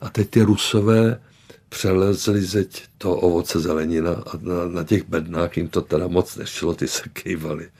A 0.00 0.08
teď 0.08 0.30
ty 0.30 0.42
rusové 0.42 1.20
přelezli 1.68 2.42
zeď 2.42 2.84
to 2.98 3.16
ovoce 3.16 3.60
zelenina 3.60 4.12
a 4.12 4.38
na, 4.42 4.68
na 4.68 4.84
těch 4.84 5.08
bednách 5.08 5.56
jim 5.56 5.68
to 5.68 5.80
teda 5.80 6.08
moc 6.08 6.36
nešlo, 6.36 6.74
ty 6.74 6.88
se 6.88 7.08
kejvali. 7.12 7.70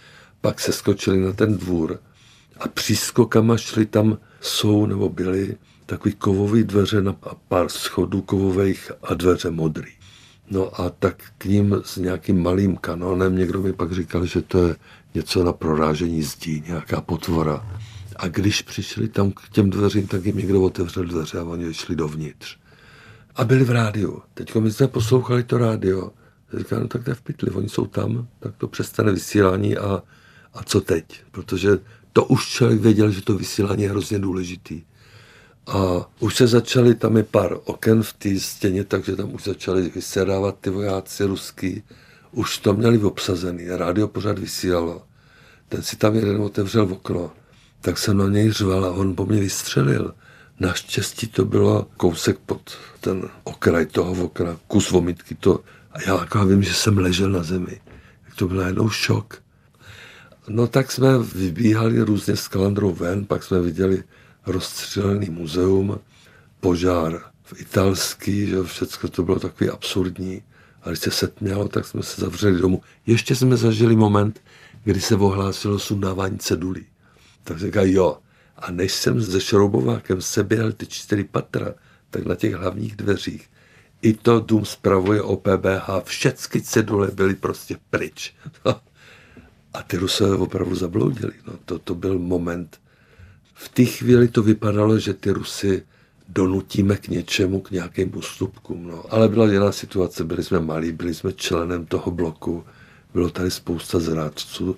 Pak 0.40 0.60
se 0.60 0.72
skočili 0.72 1.20
na 1.20 1.32
ten 1.32 1.58
dvůr 1.58 1.98
a 2.60 2.68
přískokama 2.68 3.56
šli 3.56 3.86
tam, 3.86 4.18
jsou 4.40 4.86
nebo 4.86 5.08
byly 5.08 5.56
takový 5.88 6.14
kovový 6.14 6.64
dveře 6.64 7.02
na 7.02 7.16
pár 7.48 7.68
schodů 7.68 8.22
kovových 8.22 8.92
a 9.02 9.14
dveře 9.14 9.50
modrý. 9.50 9.92
No 10.50 10.80
a 10.80 10.90
tak 10.90 11.22
k 11.38 11.44
ním 11.44 11.76
s 11.84 11.96
nějakým 11.96 12.42
malým 12.42 12.76
kanonem, 12.76 13.36
někdo 13.36 13.62
mi 13.62 13.72
pak 13.72 13.92
říkal, 13.92 14.26
že 14.26 14.42
to 14.42 14.66
je 14.66 14.76
něco 15.14 15.44
na 15.44 15.52
prorážení 15.52 16.22
zdí, 16.22 16.62
nějaká 16.66 17.00
potvora. 17.00 17.66
A 18.16 18.28
když 18.28 18.62
přišli 18.62 19.08
tam 19.08 19.32
k 19.32 19.48
těm 19.48 19.70
dveřím, 19.70 20.06
tak 20.06 20.24
jim 20.24 20.36
někdo 20.36 20.62
otevřel 20.62 21.04
dveře 21.04 21.38
a 21.38 21.44
oni 21.44 21.74
šli 21.74 21.96
dovnitř. 21.96 22.56
a 23.36 23.44
byli 23.44 23.64
v 23.64 23.70
rádiu. 23.70 24.22
Teď 24.34 24.54
my 24.54 24.72
jsme 24.72 24.88
poslouchali 24.88 25.42
to 25.42 25.58
rádio. 25.58 26.12
Říká, 26.58 26.78
no 26.78 26.88
tak 26.88 27.04
to 27.04 27.10
je 27.10 27.14
v 27.14 27.22
pytli, 27.22 27.50
oni 27.50 27.68
jsou 27.68 27.86
tam, 27.86 28.28
tak 28.40 28.56
to 28.56 28.68
přestane 28.68 29.12
vysílání 29.12 29.76
a, 29.76 30.02
a 30.54 30.62
co 30.62 30.80
teď? 30.80 31.04
Protože 31.30 31.78
to 32.12 32.24
už 32.24 32.48
člověk 32.48 32.80
věděl, 32.80 33.10
že 33.10 33.22
to 33.22 33.38
vysílání 33.38 33.82
je 33.82 33.90
hrozně 33.90 34.18
důležitý. 34.18 34.82
A 35.68 36.10
už 36.20 36.36
se 36.36 36.46
začaly, 36.46 36.94
tam 36.94 37.16
je 37.16 37.22
pár 37.22 37.56
oken 37.64 38.02
v 38.02 38.12
té 38.12 38.40
stěně, 38.40 38.84
takže 38.84 39.16
tam 39.16 39.34
už 39.34 39.44
začali 39.44 39.92
vysedávat 39.94 40.58
ty 40.60 40.70
vojáci 40.70 41.24
ruský. 41.24 41.82
Už 42.32 42.58
to 42.58 42.72
měli 42.72 42.98
obsazený, 42.98 43.64
rádio 43.68 44.08
pořád 44.08 44.38
vysílalo. 44.38 45.02
Ten 45.68 45.82
si 45.82 45.96
tam 45.96 46.14
jeden 46.14 46.40
otevřel 46.40 46.86
v 46.86 46.92
okno, 46.92 47.32
tak 47.80 47.98
jsem 47.98 48.16
na 48.16 48.28
něj 48.28 48.52
řval 48.52 48.84
a 48.84 48.90
on 48.90 49.16
po 49.16 49.26
mě 49.26 49.40
vystřelil. 49.40 50.14
Naštěstí 50.60 51.26
to 51.26 51.44
bylo 51.44 51.86
kousek 51.96 52.38
pod 52.38 52.78
ten 53.00 53.28
okraj 53.44 53.86
toho 53.86 54.24
okna, 54.24 54.56
kus 54.66 54.90
vomitky 54.90 55.34
to. 55.34 55.60
A 55.92 56.02
já 56.06 56.20
jako 56.20 56.44
vím, 56.44 56.62
že 56.62 56.74
jsem 56.74 56.98
ležel 56.98 57.30
na 57.30 57.42
zemi. 57.42 57.80
Tak 58.24 58.34
to 58.34 58.48
byl 58.48 58.60
jednou 58.60 58.88
šok. 58.88 59.42
No 60.48 60.66
tak 60.66 60.92
jsme 60.92 61.18
vybíhali 61.18 62.00
různě 62.00 62.36
s 62.36 62.48
kalandrou 62.48 62.92
ven, 62.92 63.24
pak 63.24 63.42
jsme 63.42 63.60
viděli 63.60 64.02
rozstřelený 64.48 65.30
muzeum, 65.30 65.98
požár 66.60 67.22
v 67.42 67.60
italský, 67.60 68.46
že 68.46 68.62
všechno 68.62 69.08
to 69.08 69.22
bylo 69.22 69.38
takový 69.38 69.70
absurdní. 69.70 70.42
A 70.82 70.88
když 70.88 71.00
se 71.00 71.10
setmělo, 71.10 71.68
tak 71.68 71.86
jsme 71.86 72.02
se 72.02 72.20
zavřeli 72.20 72.60
domů. 72.60 72.82
Ještě 73.06 73.36
jsme 73.36 73.56
zažili 73.56 73.96
moment, 73.96 74.42
kdy 74.84 75.00
se 75.00 75.16
ohlásilo 75.16 75.78
sundávání 75.78 76.38
cedulí. 76.38 76.86
Tak 77.44 77.58
říká, 77.58 77.82
jo. 77.82 78.18
A 78.56 78.70
než 78.70 78.92
jsem 78.92 79.22
se 79.22 79.40
šroubovákem 79.40 80.22
seběhl 80.22 80.72
ty 80.72 80.86
čtyři 80.86 81.24
patra, 81.24 81.74
tak 82.10 82.24
na 82.26 82.34
těch 82.34 82.54
hlavních 82.54 82.96
dveřích 82.96 83.48
i 84.02 84.12
to 84.12 84.40
dům 84.40 84.64
zpravuje 84.64 85.22
OPBH, 85.22 85.90
všechny 86.04 86.62
cedule 86.62 87.10
byly 87.10 87.34
prostě 87.34 87.76
pryč. 87.90 88.34
A 89.74 89.82
ty 89.82 89.96
Rusové 89.96 90.36
opravdu 90.36 90.74
zabloudili. 90.74 91.32
No, 91.46 91.52
to, 91.64 91.78
to 91.78 91.94
byl 91.94 92.18
moment. 92.18 92.80
V 93.60 93.68
té 93.68 93.84
chvíli 93.84 94.28
to 94.28 94.42
vypadalo, 94.42 94.98
že 94.98 95.14
ty 95.14 95.30
Rusy 95.30 95.82
donutíme 96.28 96.96
k 96.96 97.08
něčemu, 97.08 97.60
k 97.60 97.70
nějakým 97.70 98.16
ústupkům. 98.16 98.86
No. 98.86 99.04
Ale 99.10 99.28
byla 99.28 99.52
jiná 99.52 99.72
situace, 99.72 100.24
byli 100.24 100.44
jsme 100.44 100.60
malí, 100.60 100.92
byli 100.92 101.14
jsme 101.14 101.32
členem 101.32 101.86
toho 101.86 102.10
bloku, 102.10 102.64
bylo 103.14 103.30
tady 103.30 103.50
spousta 103.50 103.98
zrádců. 103.98 104.76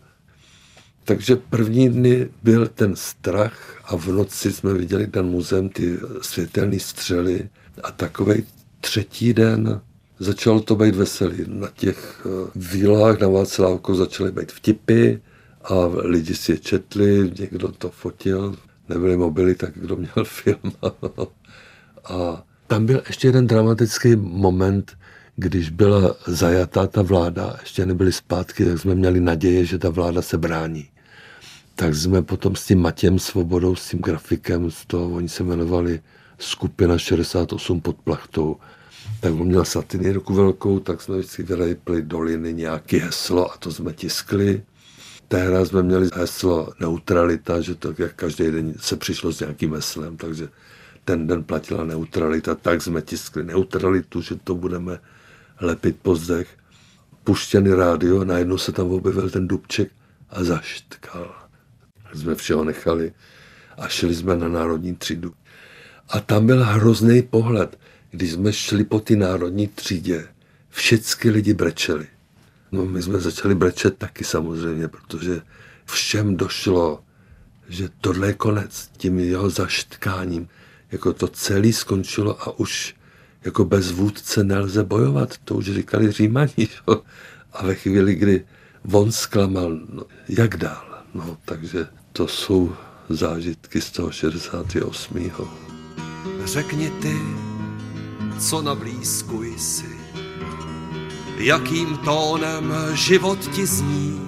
Takže 1.05 1.37
první 1.37 1.89
dny 1.89 2.29
byl 2.43 2.67
ten 2.67 2.97
strach 2.97 3.83
a 3.85 3.97
v 3.97 4.07
noci 4.07 4.53
jsme 4.53 4.75
viděli 4.75 5.07
ten 5.07 5.27
muzeum, 5.27 5.69
ty 5.69 5.99
světelné 6.23 6.79
střely 6.79 7.49
a 7.83 7.91
takový 7.91 8.45
třetí 8.81 9.35
den 9.35 9.81
začalo 10.19 10.61
to 10.61 10.77
být 10.77 10.95
veselý. 10.95 11.45
Na 11.47 11.69
těch 11.77 12.27
eh, 12.27 12.51
výlách 12.55 13.21
na 13.21 13.29
Václavku 13.29 13.95
začaly 13.95 14.33
být 14.33 14.53
vtipy 14.53 15.15
a 15.65 15.75
lidi 15.95 16.35
si 16.35 16.53
je 16.53 16.59
četli, 16.59 17.33
někdo 17.39 17.69
to 17.69 17.91
fotil, 17.91 18.57
nebyly 18.91 19.17
mobily, 19.17 19.55
tak 19.55 19.71
kdo 19.75 19.97
měl 19.97 20.25
film. 20.25 20.73
a 22.05 22.45
tam 22.67 22.87
byl 22.87 23.03
ještě 23.07 23.29
jeden 23.29 23.47
dramatický 23.47 24.17
moment, 24.17 24.99
když 25.37 25.71
byla 25.71 26.17
zajatá 26.27 26.87
ta 26.87 27.03
vláda, 27.03 27.57
ještě 27.61 27.87
nebyly 27.87 28.13
zpátky, 28.13 28.65
tak 28.65 28.79
jsme 28.79 28.95
měli 28.95 29.21
naděje, 29.21 29.65
že 29.65 29.79
ta 29.79 29.91
vláda 29.91 30.23
se 30.23 30.39
brání. 30.39 30.89
Tak 31.75 31.95
jsme 31.95 32.23
potom 32.23 32.57
s 32.57 32.67
tím 32.67 32.81
Matěm 32.81 33.19
Svobodou, 33.19 33.77
s 33.77 33.89
tím 33.89 34.01
grafikem, 34.01 34.71
z 34.71 34.87
toho 34.87 35.11
oni 35.11 35.29
se 35.29 35.43
jmenovali 35.43 36.01
Skupina 36.39 36.99
68 36.99 37.81
pod 37.81 37.97
plachtou, 37.97 38.57
tak 39.21 39.33
on 39.33 39.47
měl 39.47 39.65
ruku 40.13 40.35
velkou, 40.35 40.79
tak 40.79 41.03
jsme 41.03 41.19
vždycky 41.19 41.43
vylejpli 41.43 42.03
doliny 42.03 42.53
nějaké 42.55 42.99
heslo 42.99 43.53
a 43.53 43.57
to 43.57 43.73
jsme 43.73 43.93
tiskli. 43.93 44.63
Tehdy 45.31 45.67
jsme 45.67 45.83
měli 45.83 46.09
heslo 46.15 46.73
neutralita, 46.81 47.61
že 47.61 47.75
to 47.75 47.95
jak 47.99 48.15
každý 48.15 48.51
den 48.51 48.75
se 48.81 48.97
přišlo 48.97 49.33
s 49.33 49.41
nějakým 49.41 49.75
heslem, 49.75 50.17
takže 50.17 50.49
ten 51.05 51.27
den 51.27 51.45
platila 51.45 51.85
neutralita, 51.85 52.55
tak 52.55 52.83
jsme 52.83 53.03
tiskli 53.03 53.45
neutralitu, 53.45 54.23
že 54.23 54.35
to 54.45 54.55
budeme 54.55 55.01
lepit 55.61 55.97
po 56.03 56.17
zdech. 56.17 56.49
Puštěný 57.25 57.75
rádio, 57.75 58.25
najednou 58.25 58.59
se 58.59 58.73
tam 58.73 58.91
objevil 58.91 59.31
ten 59.31 59.49
dubček 59.49 59.93
a 60.31 60.45
zaštkal. 60.45 61.35
Jsme 62.15 62.35
všeho 62.35 62.65
nechali 62.65 63.13
a 63.79 63.89
šli 63.89 64.15
jsme 64.15 64.37
na 64.37 64.49
národní 64.49 64.97
třídu. 64.97 65.33
A 66.09 66.21
tam 66.21 66.47
byl 66.47 66.65
hrozný 66.65 67.23
pohled. 67.23 67.79
Když 68.11 68.33
jsme 68.33 68.53
šli 68.53 68.85
po 68.85 69.01
ty 69.01 69.17
národní 69.17 69.69
třídě, 69.69 70.29
všechny 70.69 71.31
lidi 71.31 71.55
brečeli. 71.55 72.07
No 72.73 72.85
my 72.85 73.03
jsme 73.03 73.21
začali 73.21 73.55
brečet 73.55 73.99
taky 73.99 74.25
samozřejmě, 74.25 74.89
protože 74.89 75.41
všem 75.85 76.37
došlo, 76.37 77.03
že 77.69 77.89
tohle 78.01 78.27
je 78.27 78.35
konec 78.35 78.91
tím 78.97 79.19
jeho 79.19 79.51
zaštkáním. 79.51 80.49
Jako 80.93 81.13
to 81.13 81.29
celé 81.29 81.73
skončilo 81.73 82.43
a 82.43 82.59
už 82.59 82.95
jako 83.45 83.65
bez 83.65 83.91
vůdce 83.91 84.45
nelze 84.45 84.85
bojovat. 84.85 85.39
To 85.45 85.55
už 85.55 85.65
říkali 85.65 86.13
římaní. 86.13 86.53
Že? 86.57 86.69
A 87.53 87.67
ve 87.67 87.75
chvíli, 87.75 88.15
kdy 88.15 88.45
on 88.93 89.13
zklamal, 89.13 89.81
no, 89.89 90.03
jak 90.29 90.57
dál? 90.57 91.05
No, 91.15 91.39
takže 91.45 91.87
to 92.13 92.29
jsou 92.29 92.77
zážitky 93.09 93.81
z 93.81 93.91
toho 93.91 94.11
68. 94.11 95.31
Řekni 96.45 96.91
ty, 96.91 97.17
co 98.39 98.63
na 98.63 98.75
blízku 98.75 99.43
jsi, 99.43 100.00
jakým 101.41 101.97
tónem 101.97 102.75
život 102.93 103.39
ti 103.39 103.67
zní, 103.67 104.21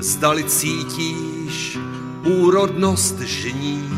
zdali 0.00 0.44
cítíš 0.44 1.78
úrodnost 2.24 3.20
žní, 3.20 3.88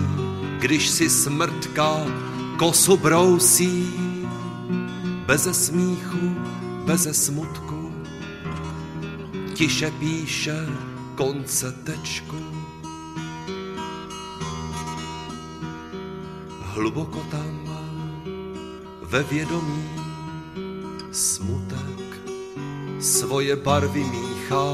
když 0.59 0.89
si 0.89 1.11
smrtka 1.11 2.07
kosu 2.59 2.97
brousí, 2.97 3.93
beze 5.27 5.55
smíchu, 5.55 6.35
beze 6.85 7.15
smutku, 7.15 7.95
tiše 9.55 9.91
píše 9.91 10.67
konce 11.15 11.73
tečku. 11.73 12.37
Hluboko 16.63 17.19
tam 17.31 17.59
ve 19.03 19.23
vědomí 19.23 19.89
smutek 21.13 21.98
svoje 23.01 23.57
barvy 23.57 24.05
míchá. 24.05 24.65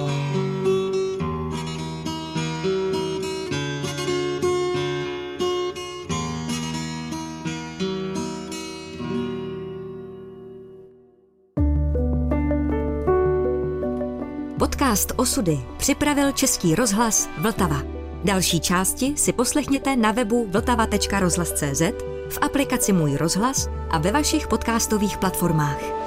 Podcast 14.58 15.12
Osudy 15.16 15.58
připravil 15.76 16.32
Český 16.32 16.74
rozhlas 16.74 17.28
Vltava. 17.38 17.82
Další 18.24 18.60
části 18.60 19.16
si 19.16 19.32
poslechněte 19.32 19.96
na 19.96 20.12
webu 20.12 20.46
vltava.rozhlas.cz 20.50 21.82
v 22.28 22.38
aplikaci 22.40 22.92
Můj 22.92 23.16
rozhlas 23.16 23.68
a 23.90 23.98
ve 23.98 24.12
vašich 24.12 24.48
podcastových 24.48 25.18
platformách. 25.18 26.03